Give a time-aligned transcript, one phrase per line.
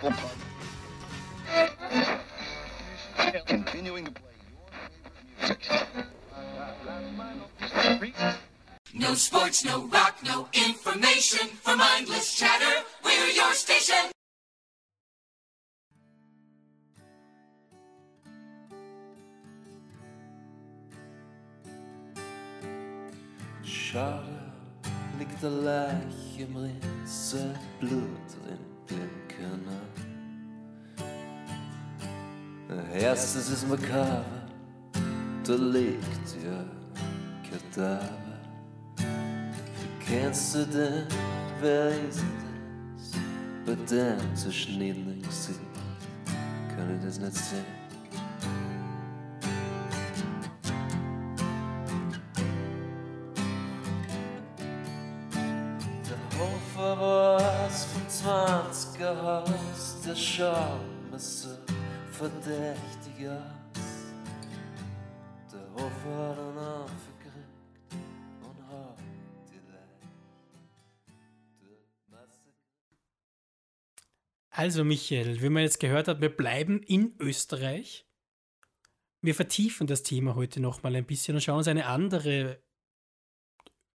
[0.00, 0.32] People Park.
[3.46, 4.66] Continuing to play your
[7.82, 8.36] favorite music.
[8.94, 11.48] No sports, no rock, no information.
[11.48, 14.10] For mindless chatter, we're your station.
[23.62, 24.24] Schade
[25.18, 27.54] liegt der Leich im Rinse,
[32.94, 34.24] Erstes ist makaber,
[35.44, 36.64] da liegt ja
[37.48, 38.08] Kadaver.
[38.96, 41.06] Wie kennst du den,
[41.60, 43.20] wer ist das?
[43.66, 45.58] Bei dem zerschnittenen Gesicht
[46.76, 47.79] kann ich das nicht sehen.
[62.20, 64.12] Verdächtig aus.
[65.50, 67.94] Der Hofer hat einen aufgekriegt
[68.42, 68.98] und hat
[69.48, 69.58] die
[71.64, 72.98] durchmassakriert.
[74.50, 78.06] Also Michael, wie man jetzt gehört hat, wir bleiben in Österreich.
[79.22, 82.62] Wir vertiefen das Thema heute nochmal ein bisschen und schauen uns eine andere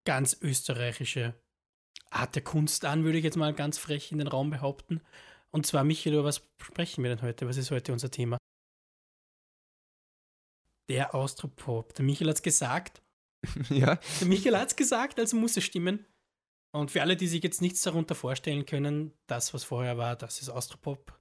[0.03, 1.35] ganz österreichische
[2.09, 5.01] Art der Kunst an, würde ich jetzt mal ganz frech in den Raum behaupten.
[5.55, 7.47] Und zwar, Michael, über was sprechen wir denn heute?
[7.47, 8.37] Was ist heute unser Thema?
[10.89, 11.93] Der Austropop.
[11.93, 13.01] Der Michael hat es gesagt.
[13.69, 16.05] Ja, Der Michael hat es gesagt, also muss es stimmen.
[16.73, 20.41] Und für alle, die sich jetzt nichts darunter vorstellen können, das, was vorher war, das
[20.41, 21.17] ist Austropop.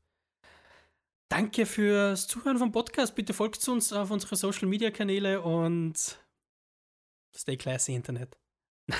[1.28, 3.14] Danke fürs Zuhören vom Podcast.
[3.14, 6.18] Bitte folgt uns auf unsere Social Media Kanäle und
[7.36, 8.36] stay classy Internet.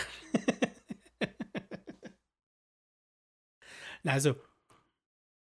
[4.05, 4.37] Na, also,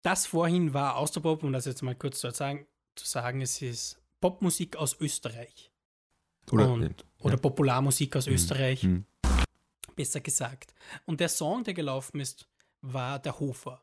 [0.05, 3.99] das vorhin war Austropop, um das jetzt mal kurz zu sagen, zu sagen es ist
[4.21, 5.73] Popmusik aus Österreich.
[6.53, 6.71] oder?
[6.71, 9.07] Und, oder Popularmusik aus Österreich Hm.
[9.97, 10.75] besser gesagt.
[11.07, 12.47] Und der Song, der gelaufen ist,
[12.83, 13.83] war der Hofer.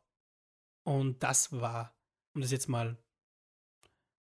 [0.83, 1.95] Und das war,
[2.33, 2.97] um das jetzt mal,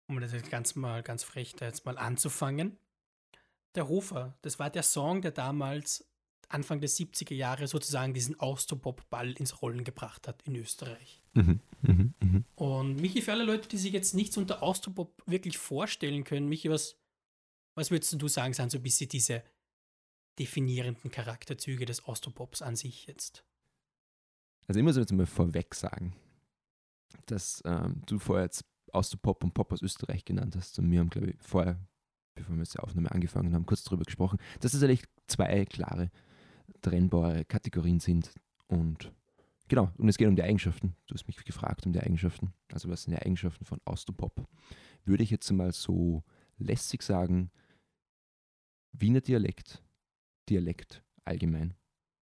[0.07, 2.77] um das jetzt ganz mal ganz frech da jetzt mal anzufangen,
[3.75, 6.06] der Hofer, das war der Song, der damals
[6.50, 11.23] Anfang der 70er Jahre sozusagen diesen Austropop-Ball ins Rollen gebracht hat in Österreich.
[11.33, 11.59] Mhm.
[11.81, 12.13] Mhm.
[12.22, 12.45] Mhm.
[12.56, 16.69] Und Michi, für alle Leute, die sich jetzt nichts unter Austropop wirklich vorstellen können, Michi,
[16.69, 16.97] was,
[17.75, 19.44] was würdest du sagen, sind so ein bisschen diese
[20.39, 23.45] definierenden Charakterzüge des Austropops an sich jetzt?
[24.67, 26.16] Also ich muss jetzt mal vorweg sagen,
[27.27, 31.09] dass ähm, du vorher jetzt Austropop und Pop aus Österreich genannt hast und wir haben,
[31.09, 31.79] glaube ich, vorher,
[32.33, 36.12] bevor wir jetzt die Aufnahme angefangen haben, kurz darüber gesprochen, dass es eigentlich zwei klare,
[36.81, 38.33] trennbare Kategorien sind
[38.67, 39.11] und
[39.67, 40.95] genau, und es geht um die Eigenschaften.
[41.07, 44.47] Du hast mich gefragt um die Eigenschaften, also was sind die Eigenschaften von Austropop?
[45.03, 46.23] Würde ich jetzt mal so
[46.57, 47.51] lässig sagen,
[48.91, 49.83] Wiener Dialekt,
[50.49, 51.73] Dialekt allgemein,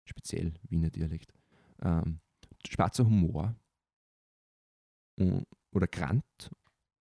[0.06, 1.34] speziell Wiener Dialekt,
[1.82, 2.20] ähm,
[2.68, 3.56] schwarzer Humor
[5.18, 6.52] und, oder Grant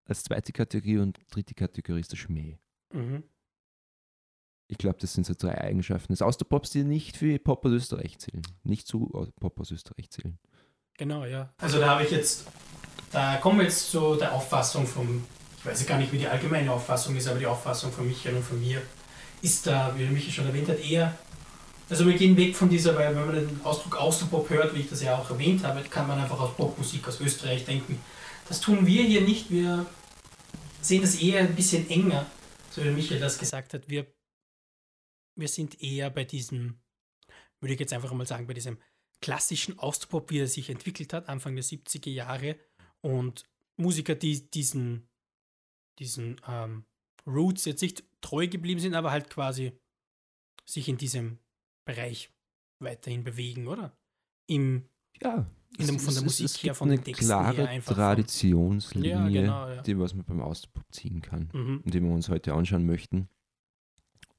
[0.04, 2.58] als zweite Kategorie und dritte Kategorie ist der Schmäh.
[2.92, 3.22] Mhm.
[4.72, 8.18] Ich glaube, das sind so drei Eigenschaften des Austropops, die nicht für Pop aus Österreich
[8.18, 8.40] zählen.
[8.64, 10.38] Nicht zu Pop aus Österreich zählen.
[10.96, 11.52] Genau, ja.
[11.58, 12.46] Also da habe ich jetzt,
[13.12, 15.24] da kommen wir jetzt zu der Auffassung vom,
[15.58, 18.36] ich weiß ja gar nicht, wie die allgemeine Auffassung ist, aber die Auffassung von Michael
[18.36, 18.80] und von mir
[19.42, 21.18] ist da, wie Michael schon erwähnt hat, eher,
[21.90, 24.88] also wir gehen weg von dieser, weil wenn man den Ausdruck Austropop hört, wie ich
[24.88, 28.00] das ja auch erwähnt habe, kann man einfach aus Popmusik aus Österreich denken.
[28.48, 29.84] Das tun wir hier nicht, wir
[30.80, 32.24] sehen das eher ein bisschen enger,
[32.70, 33.82] so wie Michael das gesagt hat.
[33.86, 34.06] Wir,
[35.34, 36.80] wir sind eher bei diesem,
[37.60, 38.78] würde ich jetzt einfach mal sagen, bei diesem
[39.20, 42.58] klassischen Austropop, wie er sich entwickelt hat, Anfang der 70er Jahre.
[43.00, 43.44] Und
[43.76, 45.08] Musiker, die diesen,
[45.98, 46.84] diesen ähm,
[47.26, 49.72] Roots jetzt nicht treu geblieben sind, aber halt quasi
[50.64, 51.38] sich in diesem
[51.84, 52.30] Bereich
[52.80, 53.96] weiterhin bewegen, oder?
[54.46, 54.88] Im,
[55.22, 55.46] Ja,
[55.78, 57.94] In dem- es- von der es- Musik es her, von den Texten klare her einfach
[57.94, 59.82] von- Traditionslinie, Ja, genau, ja.
[59.82, 61.48] die was man beim Austropop ziehen kann.
[61.52, 61.80] mhm.
[61.84, 63.28] und die wir uns heute anschauen möchten.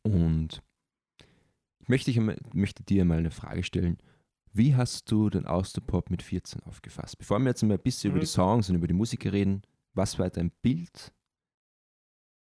[0.04, 0.62] Und
[1.84, 2.20] ich möchte, ich
[2.54, 3.98] möchte dir mal eine Frage stellen.
[4.52, 7.18] Wie hast du den Austropop mit 14 aufgefasst?
[7.18, 8.16] Bevor wir jetzt mal ein bisschen Mhm.
[8.18, 9.62] über die Songs und über die Musiker reden,
[9.94, 11.14] was war dein Bild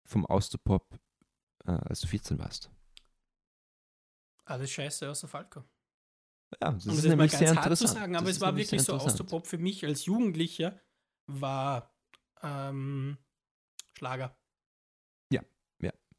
[0.06, 1.00] vom Austropop,
[1.66, 2.70] äh, als du 14 warst?
[4.46, 5.64] Alles scheiße außer Falco.
[6.62, 8.38] Ja, das um ist das mal nämlich ganz sehr hart zu sagen, aber Das es
[8.38, 8.94] ist war wirklich so.
[8.94, 10.80] Austropop für mich als Jugendlicher
[11.26, 11.92] war
[12.44, 13.18] ähm,
[13.98, 14.38] Schlager.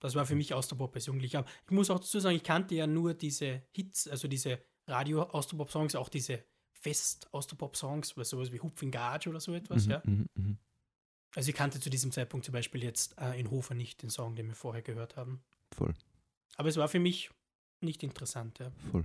[0.00, 1.44] Das war für mich Austropop als Jugendlicher.
[1.64, 6.08] Ich muss auch dazu sagen, ich kannte ja nur diese Hits, also diese Radio-Austropop-Songs, auch
[6.08, 10.02] diese fest Austropop-Songs, was sowas wie Hupf in Gage oder so etwas, Mhm, ja.
[10.04, 10.58] mhm, mhm.
[11.34, 14.37] Also ich kannte zu diesem Zeitpunkt zum Beispiel jetzt äh, in Hofer nicht den Song,
[14.37, 15.43] den wir vorher gehört haben.
[15.72, 15.94] Voll,
[16.56, 17.31] Aber es war für mich
[17.81, 18.70] nicht interessant, ja.
[18.90, 19.04] voll.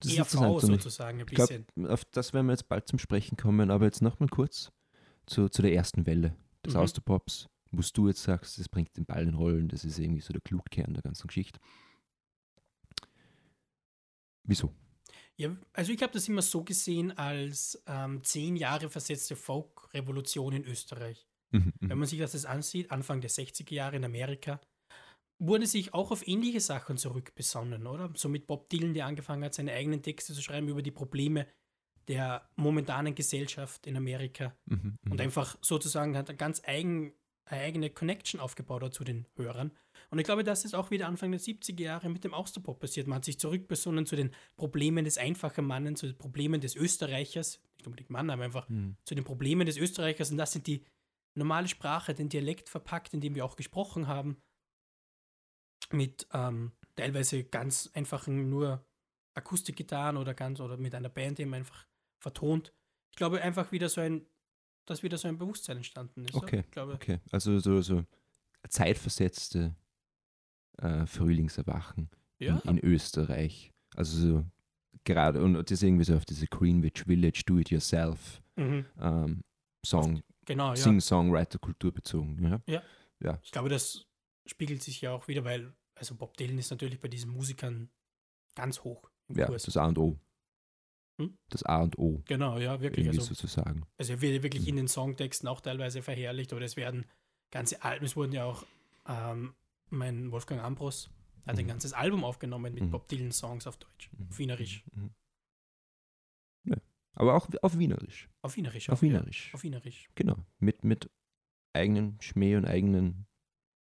[0.00, 1.66] Das ist ERV interessant ich- sozusagen ein Ich bisschen.
[1.88, 4.70] auf das werden wir jetzt bald zum Sprechen kommen, aber jetzt nochmal kurz
[5.26, 6.34] zu, zu der ersten Welle
[6.64, 6.80] des Mhm.
[6.80, 10.32] Austроpops, wo du jetzt sagst, das bringt den Ball in Rollen, das ist irgendwie so
[10.32, 11.60] der Klutkern der ganzen Geschichte.
[14.44, 14.74] Wieso?
[15.36, 20.64] Ja, also ich habe das immer so gesehen als ähm, zehn Jahre versetzte Folk-Revolution in
[20.64, 21.26] Österreich.
[21.52, 21.98] Mhm, Wenn mhm.
[21.98, 24.60] man sich das ansieht, Anfang der 60er Jahre in Amerika,
[25.42, 28.12] wurde sich auch auf ähnliche Sachen zurückbesonnen, oder?
[28.14, 31.46] So mit Bob Dylan, der angefangen hat, seine eigenen Texte zu schreiben über die Probleme
[32.08, 35.12] der momentanen Gesellschaft in Amerika Mhm, mhm.
[35.12, 37.14] und einfach sozusagen hat ganz eigen,
[37.44, 39.72] eine eigene Connection aufgebaut hat zu den Hörern.
[40.10, 43.06] Und ich glaube, das ist auch wieder Anfang der 70er Jahre mit dem Austropop passiert.
[43.06, 47.60] Man hat sich zurückbesonnen zu den Problemen des einfachen Mannes, zu den Problemen des Österreichers,
[47.76, 48.96] nicht unbedingt Mann, aber einfach Mhm.
[49.04, 50.84] zu den Problemen des Österreichers und das sind die
[51.34, 54.40] normale Sprache, den Dialekt verpackt, in dem wir auch gesprochen haben,
[55.92, 58.84] mit ähm, teilweise ganz einfachen nur
[59.34, 61.86] Akustikgitarren oder ganz oder mit einer Band eben einfach
[62.22, 62.72] vertont.
[63.12, 64.26] Ich glaube einfach wieder so ein,
[64.90, 66.34] dass wieder so ein Bewusstsein entstanden ist.
[66.34, 66.94] Okay, Ja?
[66.94, 68.04] Okay, also so, so
[68.68, 69.76] zeitversetzte
[70.78, 73.72] äh, Frühlingserwachen ja, in, in Österreich.
[73.94, 74.44] Also so
[75.04, 78.84] gerade, und das ist irgendwie so auf diese Greenwich Village Do-It-Yourself mhm.
[79.00, 79.44] ähm,
[79.86, 80.76] Song, genau, ja.
[80.76, 82.44] Sing-Songwriter-Kultur bezogen.
[82.44, 82.60] Ja?
[83.42, 84.06] Ich glaube, das
[84.44, 87.90] spiegelt sich ja auch wieder, weil also Bob Dylan ist natürlich bei diesen Musikern
[88.56, 89.62] ganz hoch im ja, Kurs.
[89.62, 90.18] das A und O.
[91.20, 91.38] Hm?
[91.48, 93.06] Das A und O, Genau, ja, wirklich.
[93.06, 93.84] irgendwie Also, sozusagen.
[93.98, 94.68] also er wird wirklich Mhm.
[94.68, 97.06] in den Songtexten auch teilweise verherrlicht oder es werden
[97.50, 98.64] ganze Alben, es wurden ja auch
[99.06, 99.54] ähm,
[99.88, 101.10] mein Wolfgang Ambros
[101.46, 101.68] hat ein Mhm.
[101.68, 102.90] ganzes Album aufgenommen mit Mhm.
[102.90, 104.84] Bob Dylan Songs auf Deutsch, auf Wienerisch.
[106.64, 106.76] Ja.
[107.14, 108.28] Aber auch auf Wienerisch.
[108.42, 108.88] Auf Wienerisch.
[108.88, 109.08] Auf auch, ja.
[109.08, 109.50] Wienerisch.
[109.54, 110.08] Auf Wienerisch.
[110.14, 110.44] Genau.
[110.58, 111.10] Mit, mit
[111.72, 113.26] eigenen Schmäh und eigenen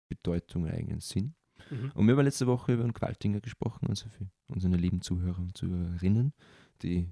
[0.09, 1.35] Bedeutung, eigenen Sinn.
[1.69, 1.91] Mhm.
[1.93, 5.55] Und wir haben letzte Woche über einen Qualtinger gesprochen, also für unsere lieben Zuhörer und
[5.57, 6.33] Zuhörerinnen,
[6.81, 7.07] die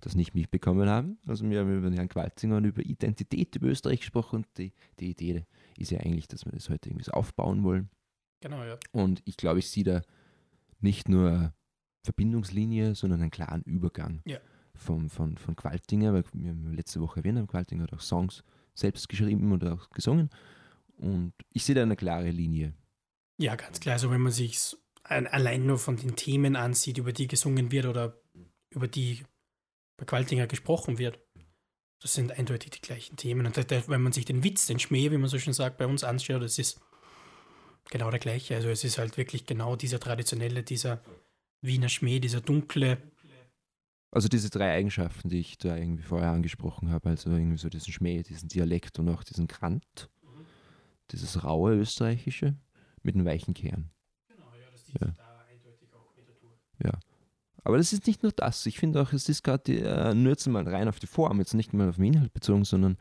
[0.00, 1.18] das nicht mitbekommen haben.
[1.26, 4.72] Also wir haben über den Herrn Qualtinger und über Identität über Österreich gesprochen und die,
[4.98, 5.44] die Idee
[5.76, 7.90] ist ja eigentlich, dass wir das heute irgendwie so aufbauen wollen.
[8.40, 8.78] Genau, ja.
[8.92, 10.02] Und ich glaube, ich sehe da
[10.80, 11.52] nicht nur
[12.04, 14.38] Verbindungslinie, sondern einen klaren Übergang Ja.
[14.74, 18.42] vom, von, von Qualtinger, weil wir haben letzte Woche erwähnt haben, Qualtinger hat auch Songs
[18.74, 20.30] selbst geschrieben oder auch gesungen.
[20.96, 22.74] Und ich sehe da eine klare Linie.
[23.38, 23.94] Ja, ganz klar.
[23.94, 28.16] Also wenn man sich allein nur von den Themen ansieht, über die gesungen wird oder
[28.70, 29.24] über die
[30.00, 31.20] bei Qualtinger gesprochen wird,
[32.00, 33.46] das sind eindeutig die gleichen Themen.
[33.46, 36.02] Und wenn man sich den Witz, den Schmäh, wie man so schön sagt, bei uns
[36.02, 36.80] anschaut, das ist
[37.90, 38.56] genau der gleiche.
[38.56, 41.02] Also es ist halt wirklich genau dieser traditionelle, dieser
[41.60, 42.96] Wiener Schmäh, dieser dunkle.
[44.10, 47.92] Also diese drei Eigenschaften, die ich da irgendwie vorher angesprochen habe, also irgendwie so diesen
[47.92, 50.10] Schmäh, diesen Dialekt und auch diesen Krant,
[51.10, 52.56] dieses raue österreichische
[53.02, 53.90] mit einem weichen Kern.
[54.28, 55.12] Genau, ja, das Ja.
[55.14, 56.58] da eindeutig auch wieder durch.
[57.64, 58.64] Aber das ist nicht nur das.
[58.66, 61.54] Ich finde auch, es ist gerade äh, nur jetzt mal rein auf die Form, jetzt
[61.54, 62.96] nicht mal auf den Inhalt bezogen, sondern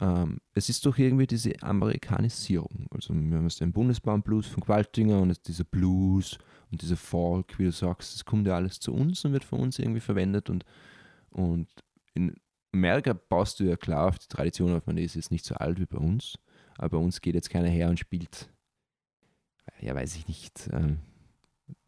[0.00, 2.86] ähm, es ist doch irgendwie diese Amerikanisierung.
[2.90, 6.38] Also wir haben jetzt den Bundesbahn-Blues von Qualtinger und jetzt dieser Blues
[6.70, 9.60] und dieser Folk, wie du sagst, das kommt ja alles zu uns und wird von
[9.60, 10.64] uns irgendwie verwendet und,
[11.30, 11.68] und
[12.14, 12.34] in
[12.72, 15.80] Amerika baust du ja klar auf die Tradition auf, man ist jetzt nicht so alt
[15.80, 16.38] wie bei uns,
[16.76, 18.50] aber bei uns geht jetzt keiner her und spielt,
[19.80, 20.98] ja weiß ich nicht, ähm,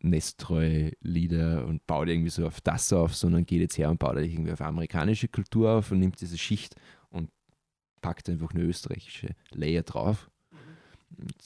[0.00, 4.16] nesttreue Lieder und baut irgendwie so auf das auf, sondern geht jetzt her und baut
[4.16, 6.74] irgendwie auf amerikanische Kultur auf und nimmt diese Schicht
[7.10, 7.30] und
[8.00, 10.30] packt einfach eine österreichische Layer drauf.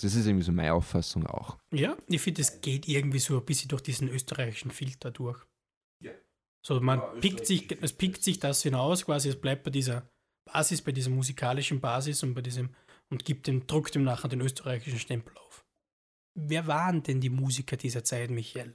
[0.00, 1.58] Das ist irgendwie so meine Auffassung auch.
[1.72, 5.44] Ja, ich finde, es geht irgendwie so ein bisschen durch diesen österreichischen Filter durch.
[6.66, 10.08] So, man pickt sich, es pickt sich das hinaus, quasi, es bleibt bei dieser
[10.46, 12.70] Basis, bei dieser musikalischen Basis und bei diesem
[13.10, 15.63] und gibt dem, drückt dem nachher den österreichischen Stempel auf.
[16.34, 18.74] Wer waren denn die Musiker dieser Zeit, Michael?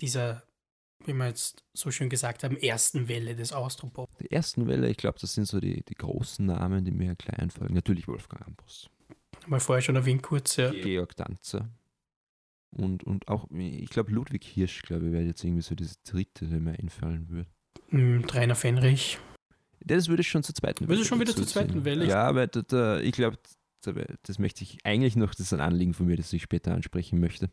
[0.00, 0.42] Dieser,
[1.04, 4.10] wie wir jetzt so schön gesagt haben, ersten Welle des Austropop.
[4.18, 7.38] Die ersten Welle, ich glaube, das sind so die, die großen Namen, die mir gleich
[7.38, 7.74] einfallen.
[7.74, 8.90] Natürlich Wolfgang Ambros,
[9.46, 10.70] Mal vorher schon erwähnt kurz, ja.
[10.70, 11.68] Georg Danzer
[12.76, 16.46] und, und auch, ich glaube, Ludwig Hirsch, glaube ich, wäre jetzt irgendwie so das dritte,
[16.46, 17.48] der mir einfallen würde.
[17.90, 19.18] Hm, Trainer Fenrich.
[19.80, 21.84] Das würde ich schon zur zweiten Würde schon wieder zur zweiten.
[21.84, 22.06] Welle?
[22.06, 23.38] Ja, aber da, da, ich glaube,
[24.22, 27.20] das möchte ich eigentlich noch, das ist ein Anliegen von mir, das ich später ansprechen
[27.20, 27.50] möchte.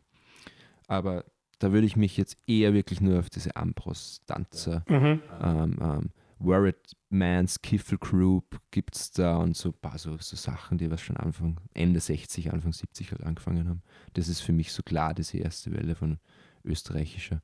[0.86, 1.24] Aber
[1.58, 5.20] da würde ich mich jetzt eher wirklich nur auf diese Ambros, Danzer, Mhm.
[5.40, 6.76] ähm, ähm, Worried
[7.08, 11.00] Man's Kiffle Group gibt es da und so ein paar so, so Sachen, die was
[11.00, 13.82] schon Anfang, Ende 60, Anfang 70 halt angefangen haben.
[14.14, 16.18] Das ist für mich so klar diese erste Welle von
[16.64, 17.40] österreichischer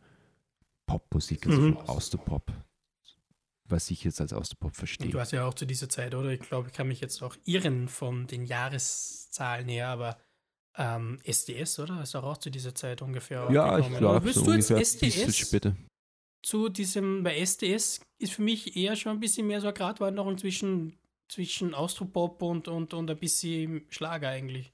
[0.87, 1.75] Popmusik, also Mhm.
[1.77, 2.53] von Austropop.
[3.71, 5.11] Was ich jetzt als Austropop verstehe.
[5.11, 6.31] du hast ja auch zu dieser Zeit, oder?
[6.31, 10.19] Ich glaube, ich kann mich jetzt auch irren von den Jahreszahlen her, aber
[10.77, 12.03] ähm, SDS, oder?
[12.03, 15.37] Ist auch, auch zu dieser Zeit ungefähr Ja, ich glaube, würdest so du jetzt SDS
[15.37, 15.77] später.
[16.43, 20.39] zu diesem, bei SDS ist für mich eher schon ein bisschen mehr so eine Gratwanderung
[20.39, 20.97] zwischen,
[21.29, 24.73] zwischen Austropop und, und, und ein bisschen Schlager eigentlich.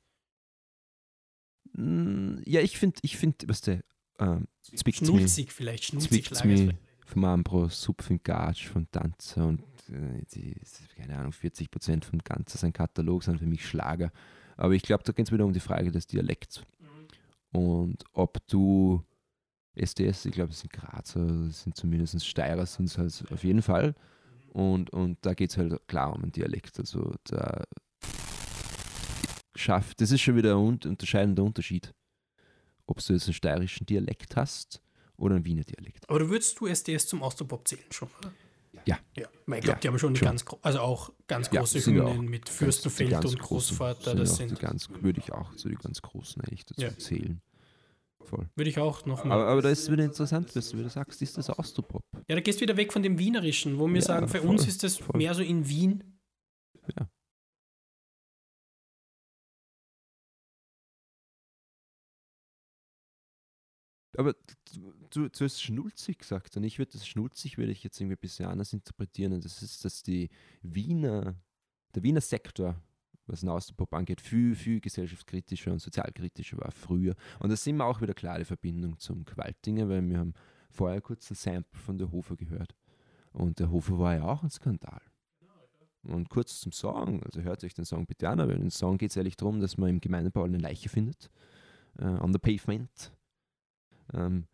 [1.73, 3.83] Mm, Ja, ich finde, ich finde, was der
[4.19, 6.73] ähm, zwickt's Schnulzig vielleicht, schnulzig Schlager.
[7.15, 10.55] Vom Ambros, Supfen Gatsch von Tanzer und äh, die,
[10.97, 14.11] keine Ahnung, 40 Prozent von Ganzer sein Katalog sind für mich Schlager.
[14.57, 16.63] Aber ich glaube, da geht es wieder um die Frage des Dialekts.
[17.53, 19.03] Und ob du
[19.77, 23.95] SDS, ich glaube, das sind Grazer, sind zumindest Steirer, sind es halt auf jeden Fall.
[24.53, 26.79] Und, und da geht es halt klar um einen Dialekt.
[26.79, 27.63] Also da
[29.57, 31.93] schafft, das ist schon wieder ein un- unterscheidender Unterschied.
[32.87, 34.81] Ob du jetzt einen steirischen Dialekt hast
[35.17, 36.09] oder einen Wiener Dialekt.
[36.09, 38.33] Aber würdest du SDS zum Austropop zählen schon, oder?
[38.87, 38.99] Ja.
[39.17, 40.27] Ja, ich glaube, Ja, die haben schon, schon.
[40.27, 44.11] ganz, also auch ganz große ja Hymnen mit Fürstenfeld ganz und großen Großvater.
[44.11, 46.99] sind Das sind, die ganz, würde ich auch zu den ganz großen eigentlich dazu Ja.
[46.99, 47.41] zählen.
[48.21, 48.49] Voll.
[48.57, 49.33] würde ich auch nochmal.
[49.41, 52.03] Aber, aber da ist es wieder interessant, was du wieder sagst, ist das Austropop.
[52.27, 54.51] Ja, da gehst du wieder weg von dem Wienerischen, wo wir Ja, sagen, für voll,
[54.51, 55.19] uns ist das voll.
[55.19, 56.19] mehr so in Wien.
[56.99, 57.09] Ja.
[64.17, 64.35] Aber
[65.15, 68.47] du, du schnulzig gesagt und ich würde das schnulzig würde ich jetzt irgendwie ein bisschen
[68.47, 70.29] anders interpretieren und das ist, dass die
[70.63, 71.35] Wiener,
[71.95, 72.81] der Wiener Sektor,
[73.27, 77.15] was den Austropop angeht, viel, viel gesellschaftskritischer und sozialkritischer war früher.
[77.39, 80.35] Und da sind wir auch wieder klar die Verbindung zum Qualtinger, weil wir haben
[80.71, 82.75] vorher kurz ein Sample von der Hofer gehört.
[83.33, 85.01] Und der Hofer war ja auch ein Skandal.
[86.03, 89.11] Und kurz zum Song, also hört euch den Song bitte an, aber im Song geht
[89.11, 91.31] es ehrlich darum, dass man im Gemeindebau eine Leiche findet,
[91.99, 93.11] äh, on the pavement,
[94.13, 94.47] ähm,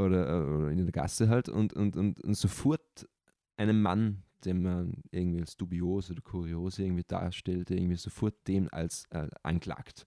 [0.00, 3.08] oder, äh, oder in der Gasse halt, und, und, und, und sofort
[3.56, 9.04] einen Mann, den man irgendwie als dubios oder kurios irgendwie darstellt, irgendwie sofort dem als
[9.10, 10.06] äh, anklagt,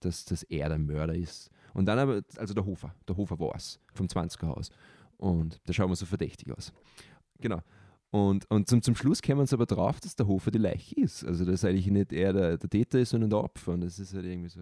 [0.00, 1.50] dass, dass er der Mörder ist.
[1.74, 4.70] Und dann aber, also der Hofer, der Hofer war es, vom 20er Haus.
[5.16, 6.72] Und da schauen wir so verdächtig aus.
[7.38, 7.60] Genau.
[8.10, 11.24] Und, und zum, zum Schluss kämen sie aber drauf, dass der Hofer die Leiche ist.
[11.24, 13.72] Also, dass eigentlich nicht er der, der Täter ist, sondern der Opfer.
[13.72, 14.60] Und das ist halt irgendwie so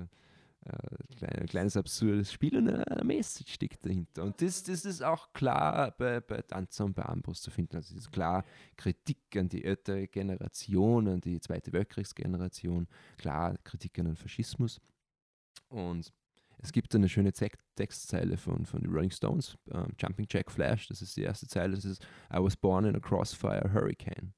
[0.65, 4.25] äh, ein kleines absurdes Spiel und eine, Message steckt dahinter.
[4.25, 7.77] Und das, das ist auch klar bei, bei Tanzer und bei Ambros zu finden.
[7.77, 8.45] Also, es ist klar
[8.77, 12.87] Kritik an die ältere Generation, an die Zweite Weltkriegsgeneration,
[13.17, 14.81] klar Kritik an den Faschismus.
[15.69, 16.13] Und
[16.59, 20.89] es gibt eine schöne Te- Textzeile von, von den Rolling Stones, ähm, Jumping Jack Flash,
[20.89, 24.35] das ist die erste Zeile, das ist I was born in a crossfire hurricane.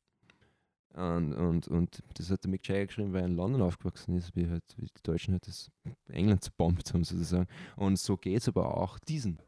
[0.95, 4.37] Und, und, und das hat der Mick Jagger geschrieben, weil er in London aufgewachsen ist,
[4.37, 5.71] wie, halt, wie die Deutschen halt das
[6.09, 7.49] England zerbombt haben sozusagen.
[7.77, 9.39] Und so geht es aber auch diesen.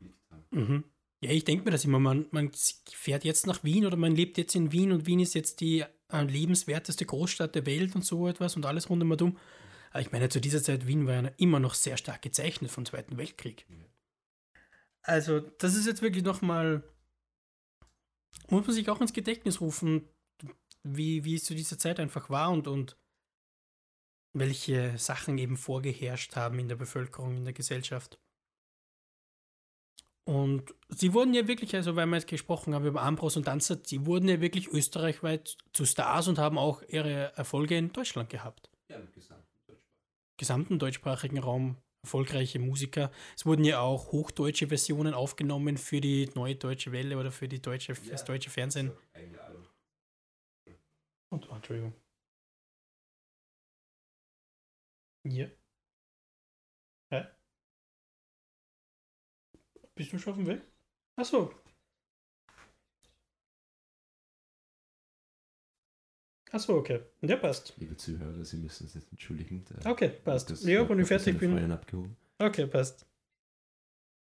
[0.50, 0.84] Mhm.
[1.20, 1.98] Ja, ich denke mir das immer.
[1.98, 2.50] Man, man
[2.90, 5.84] fährt jetzt nach Wien oder man lebt jetzt in Wien und Wien ist jetzt die
[6.10, 9.38] äh, lebenswerteste Großstadt der Welt und so etwas und alles rund um und um.
[9.90, 12.84] Aber ich meine, zu dieser Zeit Wien war ja immer noch sehr stark gezeichnet vom
[12.84, 13.66] Zweiten Weltkrieg.
[15.02, 16.82] Also, das ist jetzt wirklich nochmal,
[18.48, 20.08] muss man sich auch ins Gedächtnis rufen,
[20.86, 22.96] wie, wie es zu dieser Zeit einfach war und, und
[24.36, 28.18] welche Sachen eben vorgeherrscht haben in der Bevölkerung, in der Gesellschaft.
[30.26, 33.78] Und sie wurden ja wirklich, also weil wir jetzt gesprochen haben über Ambros und Danzer,
[33.84, 38.70] sie wurden ja wirklich österreichweit zu Stars und haben auch ihre Erfolge in Deutschland gehabt.
[40.38, 43.10] Gesamten deutschsprachigen Raum erfolgreiche Musiker.
[43.36, 47.60] Es wurden ja auch hochdeutsche Versionen aufgenommen für die neue deutsche Welle oder für die
[47.60, 48.92] deutsche, für das deutsche Fernsehen.
[51.34, 51.92] Und, oh, Entschuldigung.
[55.24, 55.46] Ja.
[57.10, 57.26] Hä?
[59.96, 60.62] Bist du schon auf dem Weg?
[61.16, 61.52] Achso.
[66.52, 67.00] Achso, okay.
[67.22, 67.76] Ja, passt.
[67.78, 69.64] Liebe Zuhörer, Sie müssen sich entschuldigen.
[69.64, 70.50] der- Okay, passt.
[70.50, 71.72] das ja, wenn ich fertig bin.
[71.72, 72.16] Abgehoben.
[72.38, 73.06] Okay, passt.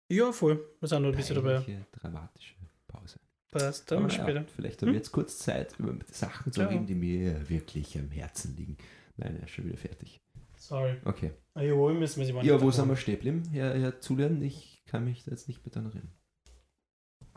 [0.09, 0.77] Ja, voll.
[0.79, 1.85] Wir sind noch ein bisschen dabei.
[1.91, 2.55] Dramatische
[2.87, 3.19] Pause.
[3.59, 4.45] Passt, dann ja, später.
[4.55, 4.97] vielleicht haben wir Hm?
[4.97, 6.67] jetzt kurz Zeit, über Sachen zu Ja.
[6.67, 8.77] reden, die mir wirklich am Herzen liegen.
[9.17, 10.19] Nein, er ist schon wieder fertig.
[10.57, 10.95] Sorry.
[11.05, 11.31] Okay.
[11.53, 13.43] Ah, jawohl, müssen wir sie Ja, wo sind wir stehen geblieben?
[13.51, 16.11] Herr, Herr Zulernen, ich kann mich da jetzt nicht mehr dran erinnern.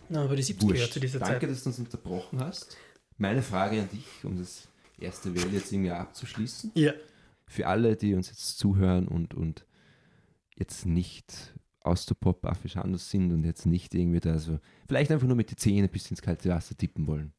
[0.09, 0.93] Na, aber die 70er Wurscht.
[0.93, 1.51] zu dieser Danke, Zeit.
[1.51, 2.77] dass du uns unterbrochen hast.
[3.19, 4.67] Meine Frage an dich, um das
[4.99, 6.73] erste Welle jetzt irgendwie abzuschließen.
[6.75, 6.93] Ja.
[7.47, 9.67] Für alle, die uns jetzt zuhören und, und
[10.57, 11.55] jetzt nicht
[11.89, 15.51] aus der pop anders sind und jetzt nicht irgendwie da so, vielleicht einfach nur mit
[15.51, 17.33] die Zähne bis ins kalte Wasser tippen wollen.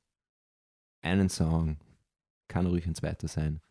[1.01, 1.77] Einen Song,
[2.47, 3.61] kann ruhig ein zweiter sein,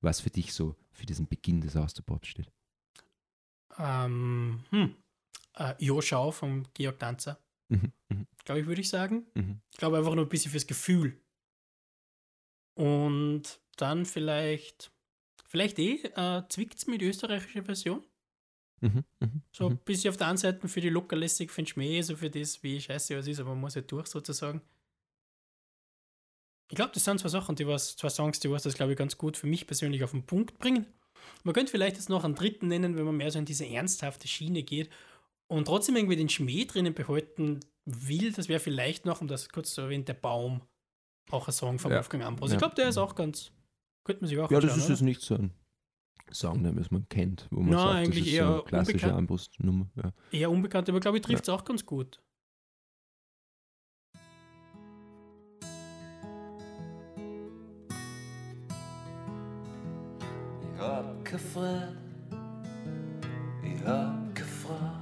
[0.00, 2.52] was für dich so für diesen Beginn des Austropop steht.
[3.78, 4.94] Ähm, hm.
[5.54, 7.38] Äh, Jo Schau vom Georg Danzer.
[7.68, 7.92] Mhm.
[8.08, 8.26] Mhm.
[8.44, 9.26] glaube ich, würde ich sagen.
[9.34, 9.60] Mhm.
[9.70, 11.20] Ich glaube einfach nur ein bisschen fürs Gefühl.
[12.74, 14.90] Und dann vielleicht,
[15.46, 18.04] vielleicht eh, äh, zwickt es mit österreichischer Version.
[18.80, 19.04] Mhm.
[19.20, 19.42] Mhm.
[19.52, 19.78] So ein Mhm.
[19.84, 22.80] bisschen auf der einen Seite für die Lockerlässig, für den Schmäh, so für das, wie
[22.80, 24.60] scheiße was ist, aber man muss ja durch sozusagen.
[26.70, 28.98] Ich glaube, das sind zwei Sachen, die was, zwei Songs, die was das, glaube ich,
[28.98, 30.86] ganz gut für mich persönlich auf den Punkt bringen.
[31.42, 34.28] Man könnte vielleicht jetzt noch einen dritten nennen, wenn man mehr so in diese ernsthafte
[34.28, 34.90] Schiene geht
[35.46, 38.32] und trotzdem irgendwie den Schmäh drinnen behalten will.
[38.32, 40.60] Das wäre vielleicht noch, um das kurz zu erwähnen, der Baum.
[41.30, 41.98] Auch ein Song von Ja.
[41.98, 42.50] Wolfgang Ambros.
[42.50, 42.56] Ja.
[42.56, 43.50] Ich glaube, der ist auch ganz,
[44.04, 44.92] könnte man sich auch Ja, das ist oder?
[44.94, 45.52] jetzt nicht so ein
[46.30, 48.62] Song, den was man kennt, wo man Nein, sagt, eigentlich das ist eher so eine
[48.62, 49.14] klassische unbekannt.
[49.14, 49.86] Armbrustnummer.
[49.96, 50.12] Ja.
[50.30, 52.20] Eher unbekannt, aber glaube ich, trifft es auch ganz gut.
[60.74, 61.96] Ich hab keine Freunde,
[63.62, 64.92] ich hab keine Frau,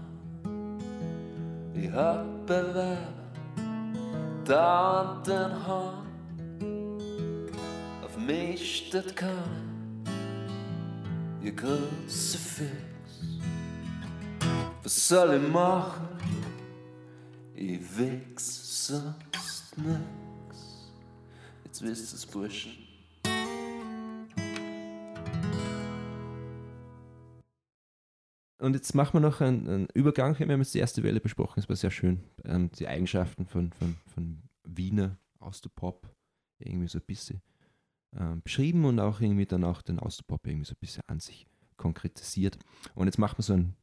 [1.74, 2.98] ich hab Bewerber,
[4.44, 6.06] dauernd den Hahn.
[8.04, 9.65] Auf mich steht keiner,
[11.46, 12.70] ihr große Fix.
[14.82, 16.08] Was soll ich machen?
[17.54, 20.90] Ich wichs sonst nix.
[21.64, 22.72] Jetzt wisst ihr's, Burschen.
[28.58, 30.36] Und jetzt machen wir noch einen, einen Übergang.
[30.38, 32.24] Wir haben jetzt die erste Welle besprochen, es war sehr schön.
[32.44, 36.08] Ähm, die Eigenschaften von, von, von Wiener Austropop
[36.58, 37.40] irgendwie so ein bisschen
[38.18, 41.46] ähm, beschrieben und auch irgendwie dann auch den Austropop irgendwie so ein bisschen an sich
[41.76, 42.58] konkretisiert.
[42.94, 43.76] Und jetzt machen wir so einen,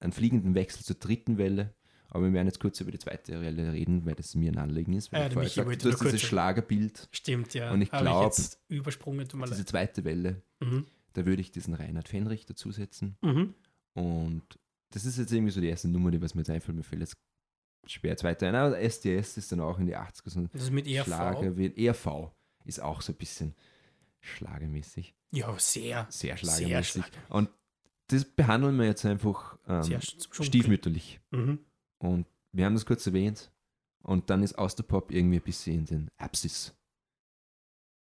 [0.00, 1.74] einen fliegenden Wechsel zur dritten Welle.
[2.08, 4.92] Aber wir werden jetzt kurz über die zweite Welle reden, weil das mir ein Anliegen
[4.92, 5.10] ist.
[5.12, 7.72] Weil Ja, ich vorher gesagt, du hast dieses Schlagerbild, Stimmt, ja.
[7.72, 10.84] Und ich Habe glaub, jetzt übersprungen, tut mir diese zweite Welle, Mhm.
[11.14, 13.16] da würde ich diesen Reinhard Fenrich dazusetzen.
[13.22, 13.54] Mhm.
[13.94, 14.42] Und
[14.90, 16.76] das ist jetzt irgendwie so die erste Nummer, die was mir jetzt einfällt.
[16.76, 17.16] Mir fällt jetzt
[17.86, 18.54] schwer zweite ein.
[18.54, 21.06] Aber SDS ist dann auch in die 80er so Das ist mit ERV.
[21.06, 21.56] Schlager.
[21.56, 22.30] Wie, ERV
[22.64, 23.54] ist auch so ein bisschen
[24.20, 25.14] schlagermäßig.
[25.32, 26.06] Ja, sehr.
[26.10, 26.92] Sehr Sehr schlagermäßig.
[27.04, 27.30] schlagermäßig.
[27.30, 27.50] Und
[28.08, 31.20] das behandeln wir jetzt einfach ähm, Sehr stiefmütterlich.
[31.30, 31.58] Mhm.
[31.98, 33.50] Und wir haben das kurz erwähnt.
[34.02, 36.74] Und dann ist Austropop irgendwie ein bisschen in den Apsis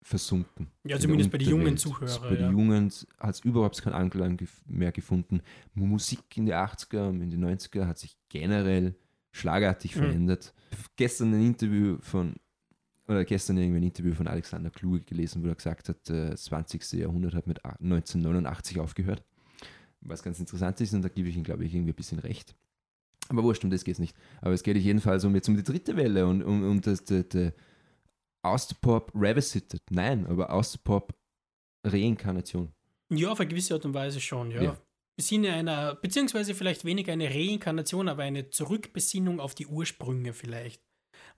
[0.02, 0.68] versunken.
[0.84, 1.76] Ja, In zumindest bei den jungen.
[1.76, 2.50] Zuhörern, Bei den ja.
[2.50, 5.42] Jungen hat es überhaupt keinen Anklang mehr gefunden.
[5.74, 8.96] Musik in die 80er und in die 90er hat sich generell
[9.30, 10.00] schlagartig Mhm.
[10.00, 10.54] verändert.
[10.96, 12.34] Gestern ein Interview von,
[13.12, 16.44] oder gestern irgendwie ein Interview von Alexander Kluge gelesen, wo er gesagt hat, äh, das
[16.44, 16.92] 20.
[16.98, 19.22] Jahrhundert hat mit a- 1989 aufgehört.
[20.00, 22.54] Was ganz interessant ist, und da gebe ich ihm, glaube ich, irgendwie ein bisschen recht.
[23.28, 24.16] Aber wurscht, um das geht es nicht.
[24.40, 27.24] Aber es geht jedenfalls um jetzt um die dritte Welle und um, um das, das,
[27.28, 27.52] das
[28.42, 29.80] Austropop Revisited.
[29.90, 31.14] Nein, aber Austropop
[31.84, 32.68] Reinkarnation.
[33.10, 34.62] Ja, auf eine gewisse Art und Weise schon, ja.
[34.62, 34.76] Ja.
[35.20, 40.82] Sinne einer, beziehungsweise vielleicht weniger eine Reinkarnation, aber eine Zurückbesinnung auf die Ursprünge vielleicht.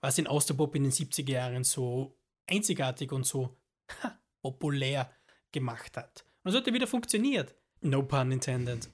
[0.01, 2.17] Was den Austropop in den 70er Jahren so
[2.47, 3.57] einzigartig und so
[4.03, 5.11] ha, populär
[5.51, 6.25] gemacht hat.
[6.43, 7.55] Und es hat ja wieder funktioniert.
[7.81, 8.89] No pun intended.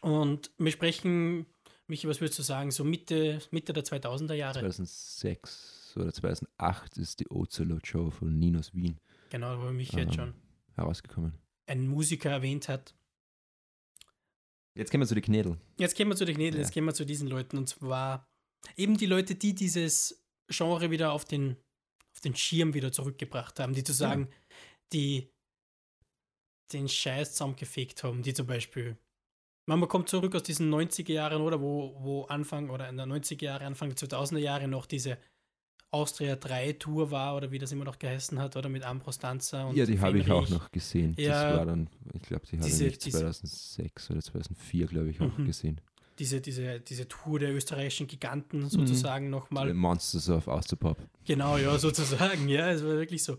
[0.00, 1.46] Und wir sprechen,
[1.86, 4.60] Michi, was würdest du sagen, so Mitte, Mitte der 2000er Jahre?
[4.60, 10.14] 2006 oder 2008 ist die Ocelot Show von Ninos Wien Genau, wo Michi jetzt Ähm.
[10.14, 10.34] schon
[10.74, 11.32] herausgekommen.
[11.66, 12.94] einen Musiker erwähnt hat.
[14.74, 15.58] Jetzt kommen wir zu den Knädel.
[15.78, 16.60] Jetzt gehen wir zu den Knädeln, Ja.
[16.66, 17.58] jetzt gehen wir zu diesen Leuten.
[17.58, 18.28] Und zwar
[18.76, 21.56] eben die Leute, die dieses Genre wieder auf den,
[22.14, 24.28] auf den Schirm wieder zurückgebracht haben, die zu sagen,
[24.92, 25.30] die
[26.72, 28.98] den Scheiß zusammengefegt haben, die zum Beispiel.
[29.66, 33.44] Man kommt zurück aus diesen 90er Jahren, oder wo, wo Anfang oder in der 90er
[33.44, 35.18] Jahre, Anfang der 2000er Jahre noch diese
[35.90, 39.68] Austria 3 Tour war oder wie das immer noch geheißen hat, oder mit Ambros Danzer
[39.68, 41.14] und Ja, die habe ich auch noch gesehen.
[41.18, 45.20] Ja, das war dann, ich glaube, die habe ich diese- 2006 oder 2004, glaube ich,
[45.20, 45.46] auch Mhm.
[45.46, 45.80] gesehen.
[46.18, 48.08] Diese, diese, diese Tour der österreichischen Mhm.
[48.08, 49.68] Giganten sozusagen nochmal.
[49.68, 50.98] Die Monsters of Austropop.
[51.24, 53.38] Genau, ja, sozusagen, ja, es war wirklich so.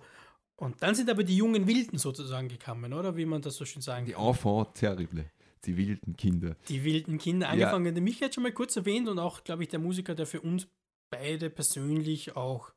[0.55, 3.15] Und dann sind aber die jungen Wilden sozusagen gekommen, oder?
[3.15, 4.25] Wie man das so schön sagen Die kann.
[4.27, 5.25] Enfant terrible.
[5.65, 6.55] Die wilden Kinder.
[6.69, 7.51] Die wilden Kinder Ja.
[7.53, 7.93] angefangen.
[7.93, 10.39] Der Michael hat schon mal kurz erwähnt und auch, glaube ich, der Musiker, der für
[10.41, 10.67] uns
[11.11, 12.71] beide persönlich auch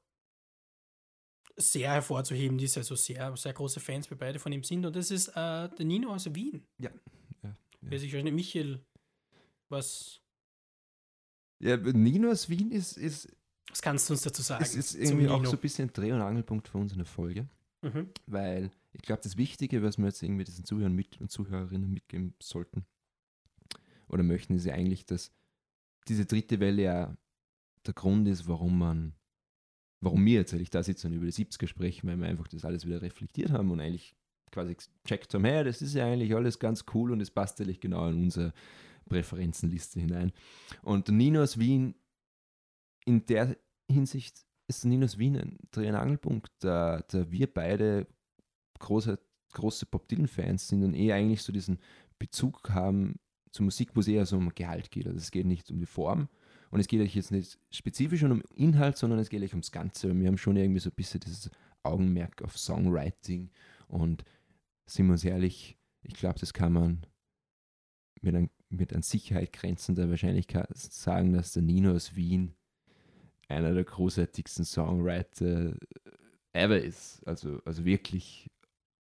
[1.57, 4.87] sehr hervorzuheben ist, also sehr, sehr große Fans wir beide von ihm sind.
[4.87, 6.65] Und das ist äh, der Nino aus Wien.
[6.79, 6.91] Ja,
[7.43, 7.57] ja, ja.
[7.83, 8.81] Wer sich wahrscheinlich Michael,
[9.73, 10.21] was,
[11.59, 13.29] Ja, Ninos Wien ist, ist,
[13.69, 14.63] was kannst du uns dazu sagen?
[14.63, 17.07] ist, ist irgendwie auch so ein bisschen ein Dreh- und Angelpunkt für uns in der
[17.07, 17.49] Folge.
[17.83, 18.11] Mhm.
[18.27, 22.35] Weil ich glaube, das Wichtige, was wir jetzt irgendwie diesen Zuhörern mit und Zuhörerinnen mitgeben
[22.41, 22.85] sollten
[24.09, 25.33] oder möchten, ist ja eigentlich, dass
[26.07, 27.17] diese dritte Welle ja
[27.87, 29.15] der Grund ist, warum man,
[30.01, 32.65] warum wir jetzt eigentlich da sitzen und über die 70er sprechen, weil wir einfach das
[32.65, 34.15] alles wieder reflektiert haben und eigentlich
[34.53, 37.81] quasi gecheckt haben, hey, das ist ja eigentlich alles ganz cool und es passt eigentlich
[37.81, 38.53] genau in unsere
[39.09, 40.33] Präferenzenliste hinein.
[40.83, 41.95] Und der Nino aus Wien
[43.05, 43.57] in der
[43.91, 48.07] Hinsicht ist Ninos Wien ein Dreh- und Angelpunkt, da, da wir beide
[48.79, 49.19] große,
[49.53, 51.79] große Bob Dylan-Fans sind und eh eigentlich so diesen
[52.19, 53.19] Bezug haben
[53.51, 55.07] zur Musik, wo es eher so um Gehalt geht.
[55.07, 56.29] Also es geht nicht um die Form
[56.71, 60.11] und es geht euch jetzt nicht spezifisch um Inhalt, sondern es geht euch ums Ganze.
[60.11, 61.51] Und wir haben schon irgendwie so ein bisschen dieses
[61.83, 63.51] Augenmerk auf Songwriting
[63.89, 64.25] und
[64.87, 67.07] sind wir uns ehrlich, ich glaube, das kann man
[68.23, 72.55] mit an, mit an Sicherheit grenzender Wahrscheinlichkeit sagen, dass der Nino aus Wien
[73.49, 75.77] einer der großartigsten Songwriter
[76.53, 77.27] ever ist.
[77.27, 78.49] Also, also wirklich,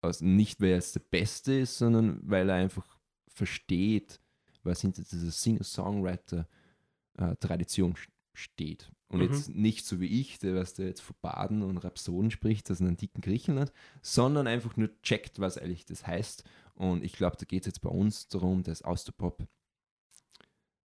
[0.02, 4.20] also nicht weil er jetzt der Beste ist, sondern weil er einfach versteht,
[4.62, 7.94] was hinter dieser Singer-Songwriter-Tradition
[8.34, 8.90] steht.
[9.08, 9.24] Und Mhm.
[9.24, 12.80] jetzt nicht so wie ich, der was der jetzt von Baden und Rhapsoden spricht, aus
[12.80, 16.44] einem dicken Griechenland, sondern einfach nur checkt, was eigentlich das heißt.
[16.74, 19.46] Und ich glaube, da geht es jetzt bei uns darum, dass Austropop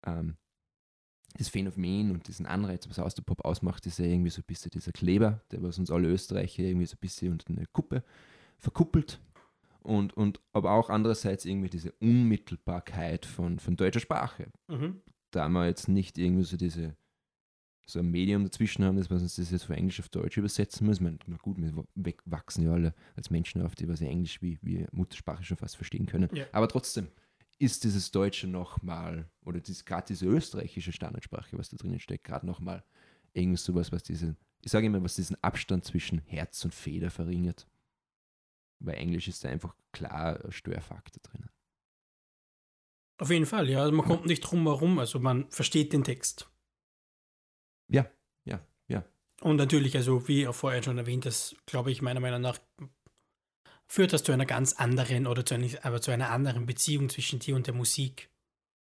[0.07, 0.37] ähm,
[1.37, 4.93] das Phänomen und diesen Anreiz, was Austropop ausmacht, ist ja irgendwie so ein bisschen dieser
[4.93, 8.05] Kleber, der was uns alle Österreicher irgendwie so ein bisschen unter eine Kuppe
[8.59, 9.21] verkuppelt.
[9.81, 14.47] Und, und aber auch andererseits irgendwie diese Unmittelbarkeit von, von deutscher Sprache.
[14.69, 15.03] Mhm.
[15.31, 16.97] Da wir jetzt nicht irgendwie so diese
[17.87, 20.87] so ein Medium dazwischen haben, dass man uns das jetzt von Englisch auf Deutsch übersetzen
[20.87, 21.01] muss.
[21.01, 24.87] Meine, na gut, wir wachsen ja alle als Menschen auf, die was Englisch wie, wie
[24.93, 26.31] Muttersprache schon fast verstehen können.
[26.33, 26.47] Ja.
[26.53, 27.09] Aber trotzdem
[27.65, 32.47] ist dieses Deutsche nochmal, oder dies, gerade diese österreichische Standardsprache, was da drinnen steckt, gerade
[32.47, 32.85] nochmal
[33.33, 37.67] irgendwie sowas, was diesen, ich sage immer, was diesen Abstand zwischen Herz und Feder verringert.
[38.81, 41.51] Weil Englisch ist da einfach klar ein Störfaktor drinnen.
[43.19, 43.81] Auf jeden Fall, ja.
[43.81, 46.51] Also man kommt nicht drum herum, also man versteht den Text.
[47.89, 48.11] Ja,
[48.45, 49.05] ja, ja.
[49.41, 52.59] Und natürlich, also wie auch vorher schon erwähnt, das glaube ich meiner Meinung nach
[53.87, 57.39] führt das zu einer ganz anderen oder zu einer, aber zu einer anderen Beziehung zwischen
[57.39, 58.31] dir und der Musik.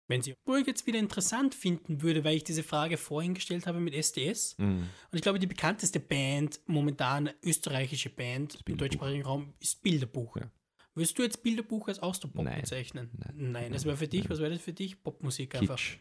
[0.08, 3.68] Wenn sie, wo ich jetzt wieder interessant finden würde, weil ich diese Frage vorhin gestellt
[3.68, 4.56] habe mit SDS.
[4.58, 4.78] Mhm.
[5.10, 10.36] Und ich glaube, die bekannteste Band, momentan österreichische Band im deutschsprachigen Raum, ist Bilderbuch.
[10.36, 10.50] Ja.
[10.96, 12.60] Würdest du jetzt Bilderbuch als Austropop Nein.
[12.60, 13.10] bezeichnen?
[13.16, 13.52] Nein.
[13.52, 15.00] Nein, das wäre für dich, was wäre das für dich?
[15.00, 15.76] Popmusik einfach.
[15.76, 15.98] Kitsch.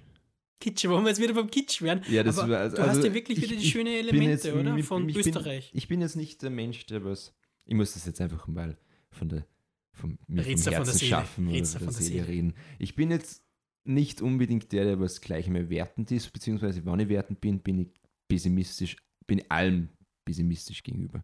[0.60, 2.04] Kitsch, wollen wir jetzt wieder beim Kitsch werden?
[2.10, 3.93] Ja, das Aber war- also- du hast also ja wirklich wieder ich- die ich schönen
[3.93, 4.78] Elemente, jetzt oder?
[4.84, 5.69] Von ich Österreich.
[5.71, 7.36] Bin, ich bin jetzt nicht der Mensch, der was.
[7.69, 8.75] Ich muss das jetzt einfach mal
[9.12, 9.45] von der
[9.93, 11.10] vom, mir vom da von der Herzen Seele.
[11.10, 12.53] schaffen oder von der Seele reden.
[12.79, 13.43] Ich bin jetzt
[13.84, 17.77] nicht unbedingt der, der was gleich mehr wertend ist, beziehungsweise wenn ich wertend bin, bin
[17.77, 17.89] ich
[18.27, 19.89] pessimistisch, bin ich allem
[20.25, 21.21] pessimistisch gegenüber.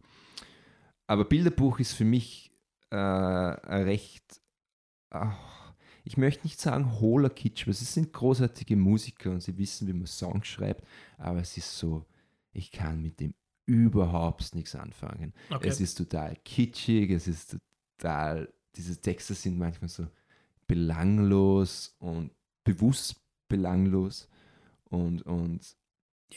[1.08, 2.52] Aber Bilderbuch ist für mich
[2.92, 4.40] äh, recht,
[5.10, 9.88] ach, ich möchte nicht sagen hohler Kitsch, weil sie sind großartige Musiker und sie wissen,
[9.88, 10.86] wie man Songs schreibt,
[11.18, 12.06] aber es ist so,
[12.52, 13.34] ich kann mit dem
[13.66, 15.34] überhaupt nichts anfangen.
[15.50, 15.68] Okay.
[15.68, 17.58] Es ist total kitschig, es ist
[17.98, 20.08] total, diese Texte sind manchmal so
[20.68, 22.32] belanglos und
[22.64, 23.16] bewusst
[23.48, 24.28] belanglos
[24.86, 25.76] und, und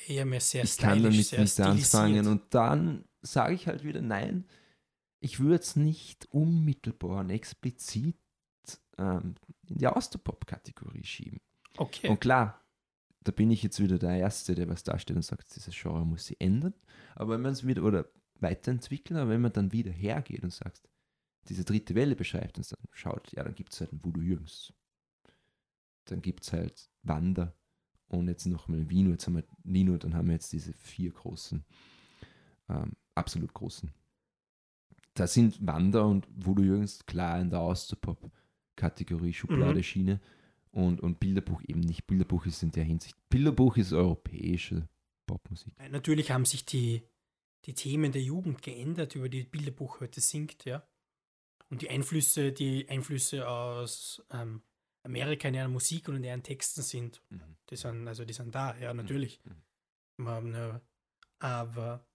[0.07, 4.03] eher mehr sehr ich kann damit sehr nichts anfangen und dann sage ich halt wieder
[4.03, 4.47] nein,
[5.21, 8.17] ich würde es nicht unmittelbar und explizit
[8.99, 9.35] ähm,
[9.67, 11.41] in die Austropop-Kategorie schieben.
[11.77, 12.09] Okay.
[12.09, 12.61] Und klar,
[13.29, 16.27] da bin ich jetzt wieder der Erste, der was darstellt und sagt, dieses Genre muss
[16.27, 16.73] sich ändern.
[17.15, 18.07] Aber wenn man es wieder oder
[18.41, 20.89] weiterentwickeln, aber wenn man dann wieder hergeht und sagt,
[21.49, 24.73] diese dritte Welle beschreibt und dann schaut, ja, dann gibt es halt einen Voodoo Jürgens.
[26.07, 27.55] Dann gibt es halt Wander
[28.07, 31.63] und jetzt nochmal Vino, jetzt haben wir Nino, dann haben wir jetzt diese vier großen,
[32.71, 33.93] ähm, absolut großen.
[35.13, 39.83] Da sind Wander und Voodoo Jürgens klar in der Austropop-Kategorie, Schublade, Mhm.
[39.83, 40.21] Schiene
[40.71, 42.07] und, und Bilderbuch eben nicht.
[42.07, 44.89] Bilderbuch ist in der Hinsicht, Bilderbuch ist europäische
[45.27, 45.75] Popmusik.
[45.91, 47.03] Natürlich haben sich die,
[47.65, 50.87] die Themen der Jugend geändert, über die Bilderbuch heute singt, ja.
[51.71, 54.63] Und die Einflüsse, die Einflüsse aus ähm,
[55.03, 57.23] Amerika in ihren Musik und in ihren Texten sind,
[57.71, 59.41] die sind, also die sind da, ja, natürlich.
[59.45, 60.55] Mhm.
[60.55, 60.81] Äh,
[61.41, 62.07] Aber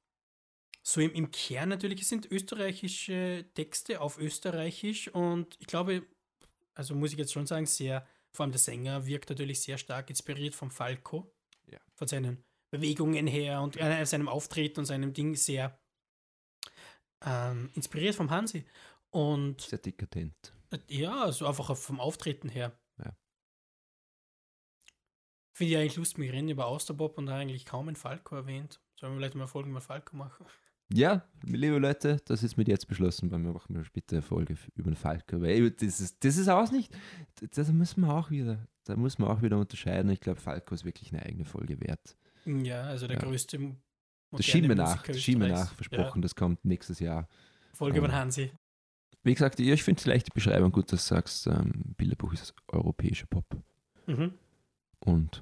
[0.82, 6.06] so im, im Kern natürlich sind österreichische Texte auf Österreichisch und ich glaube,
[6.74, 10.10] also muss ich jetzt schon sagen, sehr, vor allem der Sänger wirkt natürlich sehr stark
[10.10, 11.34] inspiriert vom Falco.
[11.67, 11.80] Ja.
[11.96, 15.80] Von seinen Bewegungen her und äh, seinem Auftreten und seinem Ding sehr
[17.24, 18.65] ähm, inspiriert vom Hansi.
[19.12, 20.54] Und Sehr dekadent.
[20.72, 22.78] äh, ja, so einfach auf- vom Auftreten her.
[22.98, 23.15] Ja.
[25.54, 28.82] Finde ich eigentlich lustig, wir reden über Austerpop und da eigentlich kaum ein Falco erwähnt.
[29.00, 30.48] Sollen wir vielleicht mal Folgen mit Falco machen?
[30.95, 34.56] Ja, liebe Leute, das ist mit jetzt beschlossen, weil wir machen wir später eine Folge
[34.75, 35.41] über den Falco.
[35.41, 36.95] Weil das ist, das ist auch nicht,
[37.56, 40.12] das müssen wir auch wieder, da muss man auch wieder unterscheiden.
[40.12, 42.15] Ich glaube, Falco ist wirklich eine eigene Folge wert.
[42.45, 43.23] Ja, also der Ja.
[43.23, 43.75] größte.
[44.32, 47.21] Das schieben wir nach, das schieben wir nach, versprochen, das kommt nächstes Jahr.
[47.21, 47.27] Ja,
[47.73, 48.51] Folge über Ähm, Hansi.
[49.23, 53.25] Wie gesagt, ich finde vielleicht die Beschreibung gut, dass du sagst, ähm, Bilderbuch ist europäischer
[53.27, 53.45] Pop.
[54.06, 54.34] Mhm.
[54.99, 55.41] Und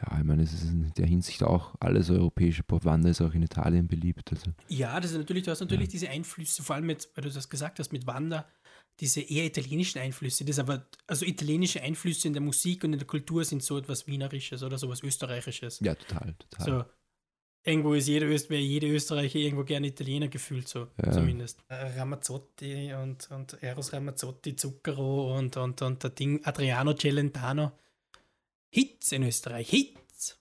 [0.00, 2.84] Ja, ich meine, es ist in der Hinsicht auch alles europäische Pop.
[2.84, 4.30] Wanda ist auch in Italien beliebt.
[4.32, 5.92] Also, Ja, das ist natürlich, du hast natürlich Ja.
[5.92, 8.46] diese Einflüsse, vor allem mit, weil du das gesagt hast, mit Wanda,
[9.00, 10.44] diese eher italienischen Einflüsse.
[10.44, 14.06] Das aber, also italienische Einflüsse in der Musik und in der Kultur sind so etwas
[14.06, 15.80] Wienerisches oder sowas Österreichisches.
[15.80, 16.66] ja, total, total.
[16.66, 16.84] So,
[17.64, 21.10] irgendwo ist jeder, Öst, wäre jede Österreicher irgendwo gerne Italiener gefühlt, so Ja.
[21.12, 21.58] zumindest.
[21.68, 27.72] Äh, Ramazzotti und, und Eros Ramazzotti, Zucchero und, und, und der Ding Adriano Celentano.
[28.70, 30.38] Hits in Österreich, Hits.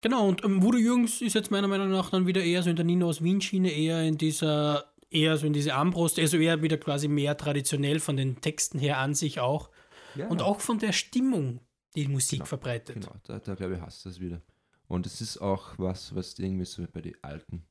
[0.00, 2.76] Genau, und ähm, Voodoo Jürgens ist jetzt meiner Meinung nach dann wieder eher so in
[2.76, 6.76] der Nino aus Wien-Schiene, eher in dieser, eher so in diese Armbrust, also eher wieder
[6.78, 9.70] quasi mehr traditionell von den Texten her an sich auch.
[10.14, 11.60] ja, Und auch von der Stimmung,
[11.94, 12.94] die Musik Genau, verbreitet.
[12.94, 14.42] Genau, da, da glaube ich, hast du es wieder.
[14.86, 17.66] Und es ist auch was, was du irgendwie so bei den alten,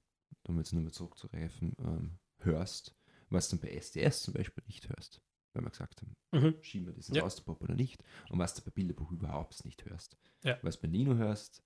[0.47, 2.93] um jetzt nochmal zurückzureifen, ähm, hörst,
[3.29, 5.21] was du bei SDS zum Beispiel nicht hörst.
[5.55, 6.55] Weil wir gesagt haben, Mhm.
[6.61, 7.23] schieben wir diesen Ja.
[7.23, 8.03] Austropop oder nicht.
[8.29, 10.17] Und was du bei Bilderbuch überhaupt nicht hörst.
[10.43, 10.57] Ja.
[10.61, 11.63] Was bei Nino hörst,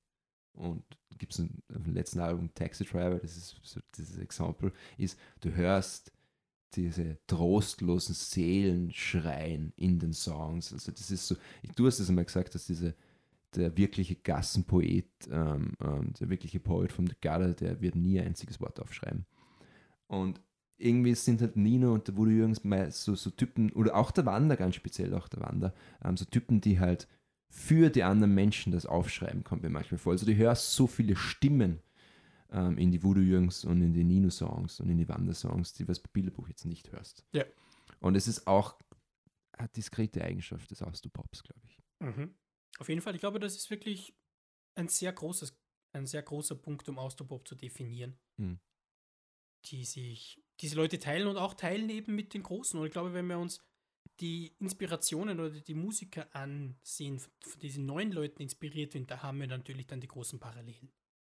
[0.53, 0.83] und
[1.17, 6.11] gibt es dem letzten Album Taxi Driver, das ist so dieses Exempel, ist, du hörst
[6.75, 10.71] diese trostlosen Seelen schreien in den Songs.
[10.71, 11.35] Also das ist so,
[11.75, 12.95] du hast es einmal gesagt, dass diese
[13.55, 18.27] der wirkliche Gassenpoet, ähm, ähm, der wirkliche Poet vom The Gutter, der wird nie ein
[18.27, 19.25] einziges Wort aufschreiben.
[20.07, 20.39] Und
[20.79, 22.61] irgendwie sind halt Nino und der Voodoo Jürgens
[22.95, 26.61] so, so Typen, oder auch der Wander, ganz speziell auch der Wander, ähm, so Typen,
[26.61, 27.07] die halt
[27.49, 30.13] für die anderen Menschen das aufschreiben, kommt mir manchmal vor.
[30.13, 31.81] Also du hörst so viele Stimmen
[32.51, 35.99] ähm, in die Voodoo Jürgens und in die Nino-Songs und in die Wander-Songs, die was
[35.99, 37.25] bei Bilderbuch jetzt nicht hörst.
[37.33, 37.43] Ja.
[37.99, 38.77] Und es ist auch,
[39.57, 41.79] hat diskrete Eigenschaft des Austropops, glaube ich.
[41.99, 42.35] Mhm.
[42.77, 44.15] Auf jeden Fall, ich glaube, das ist wirklich
[44.75, 45.57] ein sehr großes,
[45.93, 48.17] ein sehr großer Punkt, um Austropop zu definieren.
[48.37, 48.59] Mhm.
[49.65, 52.79] Die sich, diese Leute teilen und auch teilen eben mit den Großen.
[52.79, 53.61] Und ich glaube, wenn wir uns
[54.19, 59.47] die Inspirationen oder die Musiker ansehen, von diesen neuen Leuten inspiriert sind, da haben wir
[59.47, 60.91] natürlich dann die großen Parallelen.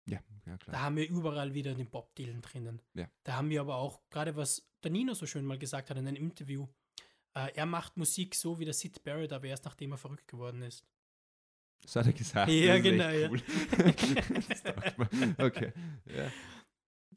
[0.06, 0.72] Ja, ja klar.
[0.72, 2.80] Da haben wir überall wieder den Bob Dylan drinnen.
[2.94, 3.08] Ja.
[3.22, 6.08] Da haben wir aber auch, gerade was der Nino so schön mal gesagt hat in
[6.08, 6.66] einem Interview,
[7.34, 10.62] äh, er macht Musik so wie der Sid Barrett, aber erst nachdem er verrückt geworden
[10.62, 10.84] ist.
[11.82, 12.50] Das hat er gesagt.
[12.50, 13.30] Ja, genau, ja.
[13.30, 13.40] Cool.
[15.10, 15.34] mir.
[15.38, 15.72] okay.
[16.06, 16.30] Ja.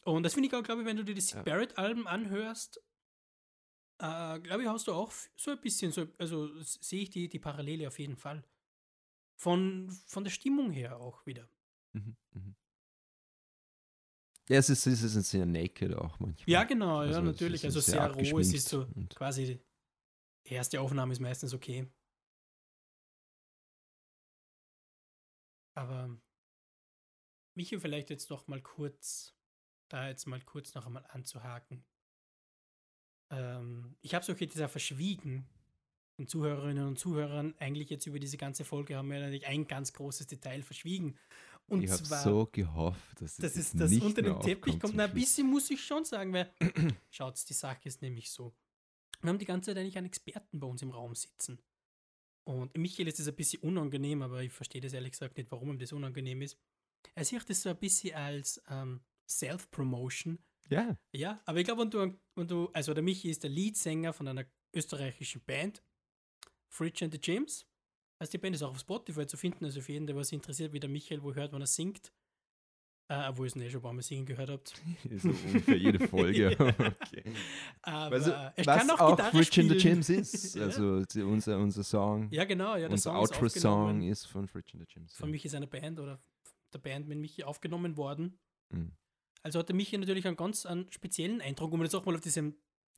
[0.04, 1.44] Und das finde ich auch, glaube ich, wenn du dir die Sid Ja.
[1.44, 2.82] Barrett-Alben anhörst,
[4.00, 7.40] äh, glaube ich, hast du auch so ein bisschen, so, also sehe ich die, die
[7.40, 8.44] Parallele auf jeden Fall.
[9.36, 11.50] Von, von der Stimmung her auch wieder.
[11.94, 12.56] Mhm, mhm.
[14.50, 16.50] Ja, es ist, es ist sehr naked auch manchmal.
[16.50, 17.64] Ja, genau, Also, ja, natürlich.
[17.64, 19.64] Also sehr sehr roh, es ist so quasi,
[20.48, 21.90] die erste Aufnahme ist meistens okay.
[25.76, 26.10] Aber
[27.56, 29.36] Michi, vielleicht jetzt noch mal kurz,
[29.94, 31.86] da jetzt mal kurz noch einmal anzuhaken.
[33.30, 35.48] Ähm, ich habe so jetzt ja verschwiegen,
[36.18, 39.94] den Zuhörerinnen und Zuhörern, eigentlich jetzt über diese ganze Folge haben wir natürlich ein ganz
[39.94, 41.18] großes Detail verschwiegen.
[41.68, 44.96] Und ich habe so gehofft, dass das ist das nicht unter dem Teppich kommt.
[44.96, 46.52] Na, ein bisschen muss ich schon sagen, weil,
[47.10, 48.54] schaut, die Sache ist nämlich so.
[49.22, 51.62] Wir haben die ganze Zeit eigentlich einen Experten bei uns im Raum sitzen.
[52.44, 55.70] Und Michael ist das ein bisschen unangenehm, aber ich verstehe das ehrlich gesagt nicht, warum
[55.70, 56.58] ihm das unangenehm ist.
[57.16, 59.00] Er sieht das so ein bisschen als ähm,
[59.30, 60.40] Self-Promotion.
[60.70, 64.14] Ja, Ja, aber ich glaube, wenn du, wenn du, also der Michi ist der Leadsänger
[64.14, 65.84] von einer österreichischen Band,
[66.70, 67.68] Fridge and the James.
[68.20, 70.72] Also die Band ist auch auf Spotify zu finden, also für jeden, der was interessiert,
[70.74, 72.12] wie der Michael wo hört, wenn er singt.
[73.10, 74.82] Äh, obwohl ihr es nicht schon ein paar Mal singen gehört habt.
[75.18, 76.56] so ungefähr jede Folge.
[76.60, 77.34] okay.
[77.82, 79.96] Aber Also, was kann auch, auch Gitarre Rich in the spielen.
[79.96, 80.56] James ist.
[80.56, 80.64] Ja.
[80.64, 84.46] Also die, unser, unser Song, Ja, genau, ja, unser Song ist Outro-Song aufgenommen ist von
[84.46, 85.14] Rich in the James.
[85.16, 86.24] von Michi seiner Band oder
[86.74, 88.40] der Band mit Michi aufgenommen worden.
[88.70, 88.94] Mhm.
[89.44, 92.22] Also hat der Michi natürlich einen ganz einen speziellen Eindruck, um jetzt auch mal auf
[92.22, 92.54] diese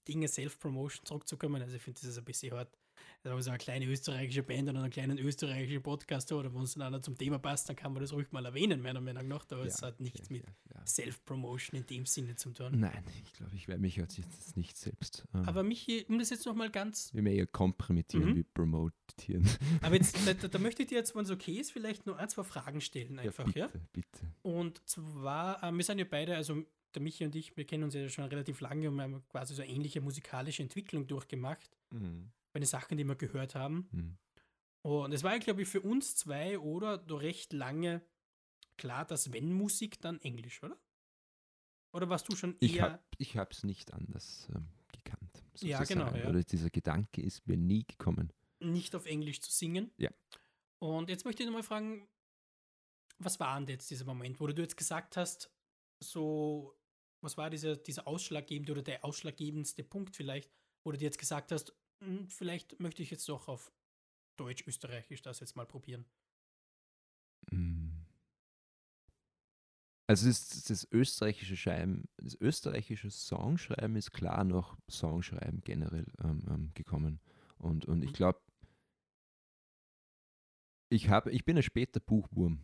[0.08, 1.62] Dinge Self-Promotion zurückzukommen.
[1.62, 2.78] Also ich finde, das ist ein bisschen hart.
[3.24, 6.84] Also so eine kleine österreichische Band oder einen kleinen österreichischen Podcaster oder wenn es dann
[6.84, 9.46] einer zum Thema passt, dann kann man das ruhig mal erwähnen, meiner Meinung nach.
[9.46, 10.86] Da es Ja, hat nichts okay, mit ja, ja.
[10.86, 12.80] Self-Promotion in dem Sinne zu tun.
[12.80, 14.20] Nein, ich glaube, ich werde mich jetzt
[14.58, 15.26] nicht selbst.
[15.34, 18.36] Ähm, Aber Michi, um das jetzt nochmal ganz wir mehr eher kompromittieren Mhm.
[18.36, 19.50] wie promotieren.
[19.82, 22.30] Aber jetzt, da, da möchte ich dir jetzt, wenn es okay ist, vielleicht nur ein,
[22.30, 23.68] zwei Fragen stellen einfach, ja?
[23.68, 24.32] bitte, bitte.
[24.44, 27.94] Und zwar, äh, wir sind ja beide, also der Michi und ich, wir kennen uns
[27.94, 32.32] ja schon relativ lange und wir haben quasi so eine ähnliche musikalische Entwicklung durchgemacht Mhm.
[32.56, 33.90] Bei den Sachen, die wir gehört haben.
[33.92, 34.18] Mhm.
[34.82, 38.02] Und es war glaube ich, für uns zwei oder doch recht lange
[38.78, 40.80] klar, dass wenn Musik, dann Englisch, oder?
[41.92, 42.94] Oder warst du schon Ich eher.
[42.94, 45.44] habe ich es nicht anders ähm, gekannt.
[45.60, 46.30] Ja, genau, ja.
[46.30, 48.32] Oder dieser Gedanke ist mir nie gekommen.
[48.62, 49.92] nicht auf Englisch zu singen.
[49.98, 50.12] Ja.
[50.80, 52.08] Und jetzt möchte ich nochmal fragen,
[53.18, 55.52] was war denn jetzt dieser Moment, wo du jetzt gesagt hast,
[56.02, 56.74] so,
[57.22, 60.50] was war dieser, dieser ausschlaggebende oder der ausschlaggebendste Punkt vielleicht,
[60.86, 61.76] wo du dir jetzt gesagt hast,
[62.30, 63.72] vielleicht möchte ich jetzt doch auf
[64.38, 66.06] Deutsch, Österreichisch das jetzt mal probieren.
[67.52, 68.06] Mm.
[70.08, 76.72] Also das, das österreichische Schreiben, das österreichische Songschreiben ist klar noch Songschreiben generell ähm, ähm,
[76.76, 77.20] gekommen.
[77.58, 78.14] Und, und ich Mhm.
[78.14, 78.40] glaube,
[80.92, 82.60] ich, habe, ich bin ein später Buchwurm.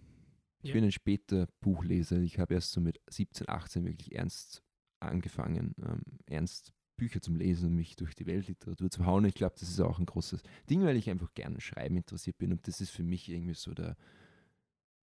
[0.63, 0.73] Ich Ja.
[0.73, 2.19] bin ein später Buchleser.
[2.19, 4.63] Ich habe erst so mit 17, 18 wirklich ernst
[4.99, 9.25] angefangen, ähm, ernst Bücher zum Lesen und mich durch die Weltliteratur zu hauen.
[9.25, 12.51] Ich glaube, das ist auch ein großes Ding, weil ich einfach gerne Schreiben interessiert bin.
[12.51, 13.97] Und das ist für mich irgendwie so der,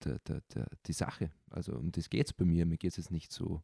[0.04, 1.30] der, der, der, die Sache.
[1.48, 2.66] Also um das geht es bei mir.
[2.66, 3.62] Mir geht es jetzt nicht so,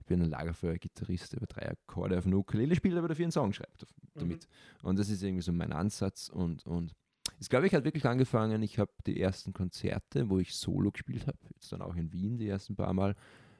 [0.00, 3.32] ich bin ein Lagerfeuer-Gitarrist, der über drei Akkorde auf einer Ukulele spielt, aber dafür einen
[3.32, 4.48] Song schreibt damit.
[4.82, 6.30] Und das ist irgendwie so mein Ansatz.
[6.30, 6.96] Und, und
[7.38, 11.28] es glaube ich hat wirklich angefangen, ich habe die ersten Konzerte, wo ich Solo gespielt
[11.28, 13.14] habe, jetzt dann auch in Wien die ersten paar Mal,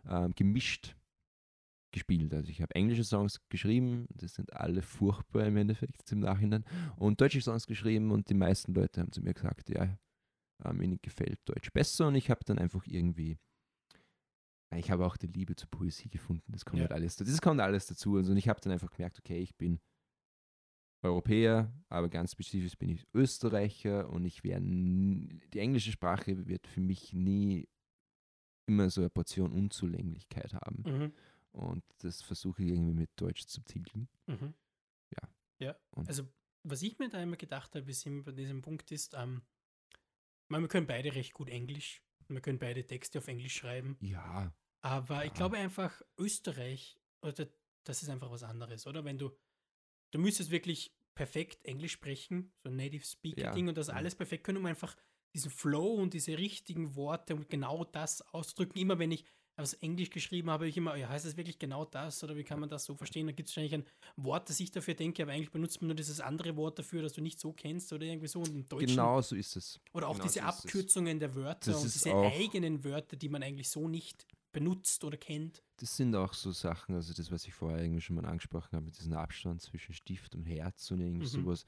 [0.09, 0.97] ähm, gemischt
[1.93, 2.33] gespielt.
[2.35, 6.65] Also ich habe englische Songs geschrieben, das sind alle furchtbar im Endeffekt im Nachhinein,
[6.97, 9.99] und deutsche Songs geschrieben und die meisten Leute haben zu mir gesagt, ja,
[10.65, 13.39] ähm, ihnen gefällt Deutsch besser und ich habe dann einfach irgendwie,
[14.73, 16.85] ja, ich habe auch die Liebe zur Poesie gefunden, das kommt Ja.
[16.85, 19.57] halt alles, das kommt alles dazu also, und ich habe dann einfach gemerkt, okay, ich
[19.57, 19.81] bin
[21.05, 26.81] Europäer, aber ganz spezifisch bin ich Österreicher und ich werde, die englische Sprache wird für
[26.81, 27.69] mich nie
[28.69, 30.85] immer so eine Portion Unzulänglichkeit haben.
[30.87, 31.13] Mhm.
[31.53, 34.09] Und das versuche ich irgendwie mit Deutsch zu tilgen.
[34.27, 34.55] Mhm.
[35.11, 35.29] Ja.
[35.59, 36.27] Ja, Und- also
[36.65, 39.43] was ich mir da immer gedacht habe, ist immer bei diesem Punkt ist, ähm,
[39.93, 43.99] ich meine, wir können beide recht gut Englisch wir können beide Texte auf Englisch schreiben,
[44.01, 45.37] Ja, aber ich Ja.
[45.37, 47.47] glaube einfach Österreich, oder
[47.85, 49.05] das ist einfach was anderes, oder?
[49.05, 49.37] Wenn du,
[50.13, 54.45] du müsstest wirklich perfekt Englisch sprechen, so ein Native Speaker Ja, und das alles perfekt
[54.45, 54.97] können, um einfach
[55.35, 58.81] diesen Flow und diese richtigen Worte und genau das auszudrücken.
[58.81, 59.27] Immer wenn ich
[59.63, 62.61] aus Englisch geschrieben habe, ich immer, ja, heißt das wirklich genau das oder wie kann
[62.61, 63.27] man das so verstehen?
[63.27, 63.85] Da gibt es wahrscheinlich ein
[64.17, 67.13] Wort, das ich dafür denke, aber eigentlich benutzt man nur dieses andere Wort dafür, das
[67.15, 68.41] du nicht so kennst oder irgendwie so.
[68.41, 69.81] Und im Deutschen genau so ist es.
[69.93, 70.65] oder auch genau diese so ist es.
[70.65, 75.17] Abkürzungen der Wörter Das und diese eigenen Wörter, die man eigentlich so nicht benutzt oder
[75.17, 75.63] kennt.
[75.79, 78.85] Das sind auch so Sachen, also das, was ich vorher irgendwie schon mal angesprochen habe,
[78.85, 81.45] mit diesem Abstand zwischen Stift und Herz und irgendwie Mhm.
[81.45, 81.65] sowas.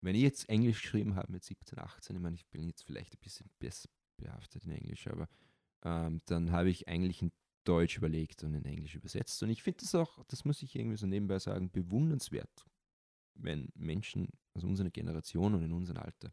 [0.00, 3.14] Wenn ich jetzt Englisch geschrieben habe mit 17, 18, ich meine, ich bin jetzt vielleicht
[3.14, 5.28] ein bisschen besser behaftet in Englisch, aber
[5.84, 7.32] ähm, dann habe ich eigentlich in
[7.64, 9.42] Deutsch überlegt und in Englisch übersetzt.
[9.42, 12.66] Und ich finde das auch, das muss ich irgendwie so nebenbei sagen, bewundernswert,
[13.34, 16.32] wenn Menschen aus unserer Generation und in unserem Alter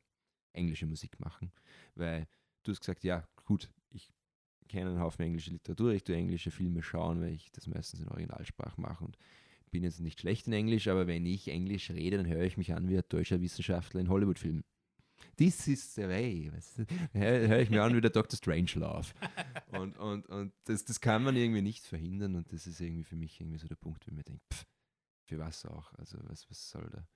[0.54, 1.52] englische Musik machen.
[1.96, 2.28] Weil
[2.64, 4.10] du hast gesagt, ja, gut, ich
[4.68, 8.08] kenne einen Haufen englische Literatur, ich tue englische Filme schauen, weil ich das meistens in
[8.08, 9.18] Originalsprache mache und
[9.72, 12.74] bin jetzt nicht schlecht in Englisch, aber wenn ich Englisch rede, dann höre ich mich
[12.74, 14.64] an wie ein deutscher Wissenschaftler in Hollywood-Filmen.
[15.38, 16.52] This is the way.
[17.14, 18.38] Höre ich mir an wie der Dr.
[18.38, 19.08] Strangelove.
[19.72, 23.16] Und, und, und das, das kann man irgendwie nicht verhindern und das ist irgendwie für
[23.16, 24.66] mich irgendwie so der Punkt, wo ich mir denke, pff,
[25.26, 25.94] für was auch?
[25.94, 27.08] Also was, was soll da?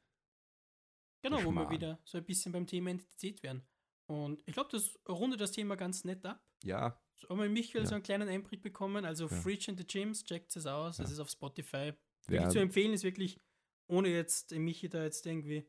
[1.22, 3.62] Genau, wo wir wieder so ein bisschen beim Thema Identität wären.
[4.08, 6.42] Und ich glaube, das rundet das Thema ganz nett ab.
[6.64, 7.88] Ja, So haben wir Michael Ja.
[7.88, 9.06] so einen kleinen Einblick bekommen.
[9.06, 9.36] Also Ja.
[9.36, 10.98] Fridge and the Gyms, checkt es aus.
[10.98, 11.14] Das Ja.
[11.14, 11.78] ist auf Spotify.
[11.78, 11.94] ja
[12.28, 13.40] Wirklich zu empfehlen ist wirklich,
[13.88, 15.68] ohne jetzt dem Michi da jetzt irgendwie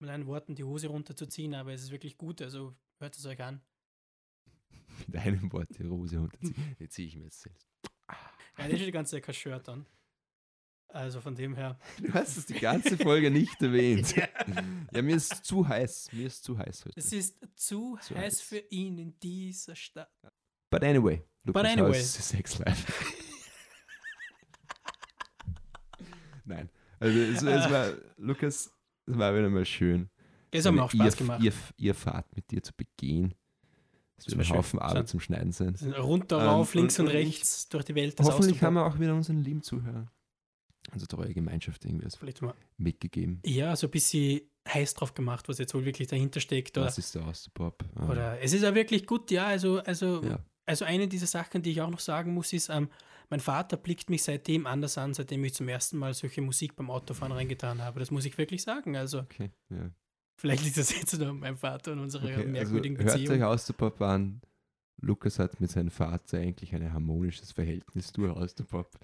[0.00, 2.42] mit einen Worten die Hose runterzuziehen, aber es ist wirklich gut.
[2.42, 3.60] Also hört es euch an.
[5.06, 6.76] mit einem Wort die Rose runterziehen.
[6.78, 7.66] Jetzt ziehe ich mir jetzt selbst.
[8.58, 9.86] Ja, der ist die ganze Zeit kein Shirt an.
[10.88, 11.78] Also von dem her.
[12.00, 14.14] Du hast es die ganze Folge nicht erwähnt.
[14.92, 16.08] Ja, mir ist zu heiß.
[16.12, 16.98] Mir ist zu heiß heute.
[16.98, 18.40] Es ist zu, Zu heiß heiß.
[18.40, 20.10] für ihn in dieser Stadt.
[20.70, 21.98] But anyway, Lukas anyway.
[21.98, 22.92] Haus, Sex Life.
[26.44, 26.70] Nein.
[26.98, 28.72] Also es, es war, Lukas,
[29.10, 30.08] es war wieder mal schön.
[30.50, 31.42] Das hat mir auch Spaß Irr- gemacht.
[31.42, 33.34] Irr- Irrfahrt mit dir zu begehen.
[34.16, 34.56] Es wird ein schön.
[34.56, 35.06] Haufen Arbeit Schön.
[35.06, 35.76] zum Schneiden sein.
[35.96, 38.16] Runter, Ähm, rauf, links und- und, rechts durch die Welt.
[38.20, 40.10] Hoffentlich haben wir auch wieder unseren lieben Zuhörern,
[40.90, 43.40] also treue Gemeinschaft irgendwie was Vielleicht mal mitgegeben.
[43.44, 46.76] ja, so ein bisschen heiß drauf gemacht, was jetzt wohl wirklich dahinter steckt.
[46.76, 47.84] Oder, Was ist der Austropop?
[47.96, 50.38] Ähm, oder es ist ja wirklich gut, ja, also, also, Ja.
[50.66, 52.88] also eine dieser Sachen, die ich auch noch sagen muss, ist, ähm,
[53.30, 56.90] mein Vater blickt mich seitdem anders an, seitdem ich zum ersten Mal solche Musik beim
[56.90, 58.00] Autofahren reingetan habe.
[58.00, 58.96] Das muss ich wirklich sagen.
[58.96, 59.90] Also Okay, ja.
[60.36, 62.34] vielleicht liegt das jetzt nur an meinem Vater und unserer okay.
[62.36, 63.42] Also merkwürdigen hört euch Beziehung.
[63.42, 64.40] Austropop an.
[65.00, 68.98] Lukas hat mit seinem Vater eigentlich ein harmonisches Verhältnis durch Austropop.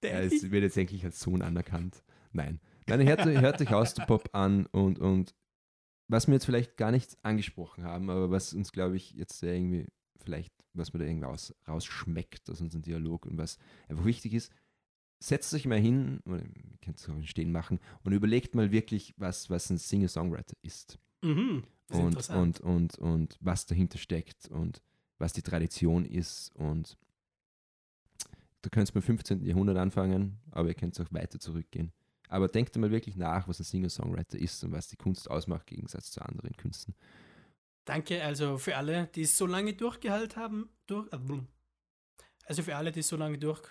[0.00, 0.36] Er Daddy.
[0.36, 2.02] ist, wird jetzt endlich als Sohn anerkannt.
[2.32, 2.60] Nein.
[2.86, 5.34] Nein, hört, hört euch Austropop an und, und
[6.08, 9.86] was wir jetzt vielleicht gar nicht angesprochen haben, aber was uns, glaube ich, jetzt irgendwie
[10.18, 13.58] vielleicht, was man da irgendwie raus, rausschmeckt aus unserem Dialog und was
[13.88, 14.52] einfach wichtig ist,
[15.20, 19.14] setzt euch mal hin, oder ihr könnt es auch stehen machen, und überlegt mal wirklich,
[19.16, 24.82] was, was ein Singer-Songwriter ist Mhm, und, und, und, und was dahinter steckt und
[25.18, 26.54] was die Tradition ist.
[26.54, 26.98] Und
[28.60, 29.44] da könnt ihr beim 15.
[29.44, 31.92] Jahrhundert anfangen, aber ihr könnt auch weiter zurückgehen.
[32.28, 35.76] Aber denkt einmal wirklich nach, was ein Singer-Songwriter ist und was die Kunst ausmacht, im
[35.76, 36.94] Gegensatz zu anderen Künsten.
[37.84, 40.70] Danke also für alle, die es so lange durchgehalten haben.
[40.86, 41.18] Durch, äh.
[42.46, 43.62] Also für alle, die so lange durch.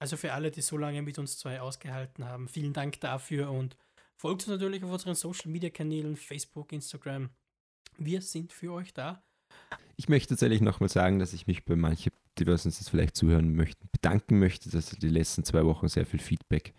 [0.00, 3.76] Also für alle, die so lange mit uns zwei ausgehalten haben, vielen Dank dafür und
[4.16, 7.30] folgt uns natürlich auf unseren Social Media Kanälen, Facebook, Instagram.
[7.96, 9.24] Wir sind für euch da.
[9.96, 13.16] Ich möchte tatsächlich nochmal sagen, dass ich mich bei manchen, die was uns jetzt vielleicht
[13.16, 16.74] zuhören möchten, bedanken möchte, dass die letzten zwei Wochen sehr viel Feedback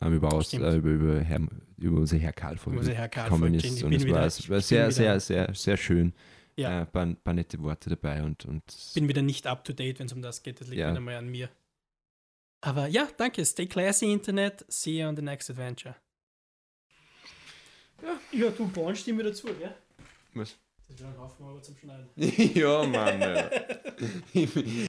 [0.00, 1.40] ähm, über, aus, äh, über, über, Herr,
[1.78, 3.82] über unser Herr Karl von Unser Herr Karl gekommen ist.
[3.82, 6.12] Und es war, es war sehr, sehr, sehr, sehr schön.
[6.56, 6.82] Ja.
[6.82, 10.06] Äh, paar, paar nette Worte dabei und, und bin wieder nicht up to date, wenn
[10.06, 10.60] es um das geht.
[10.60, 10.90] Das liegt Ja.
[10.90, 11.48] wieder mal an mir.
[12.60, 13.44] Aber ja, danke.
[13.44, 14.64] Stay classy, Internet.
[14.68, 15.94] See you on the next adventure.
[18.02, 19.74] Ja, ja du baust ihm wieder zu, gell?
[20.34, 20.56] was?
[20.88, 22.08] Das wäre ein Haufen zum Schneiden.
[22.54, 23.50] ja, Mann.
[24.32, 24.86] Ich,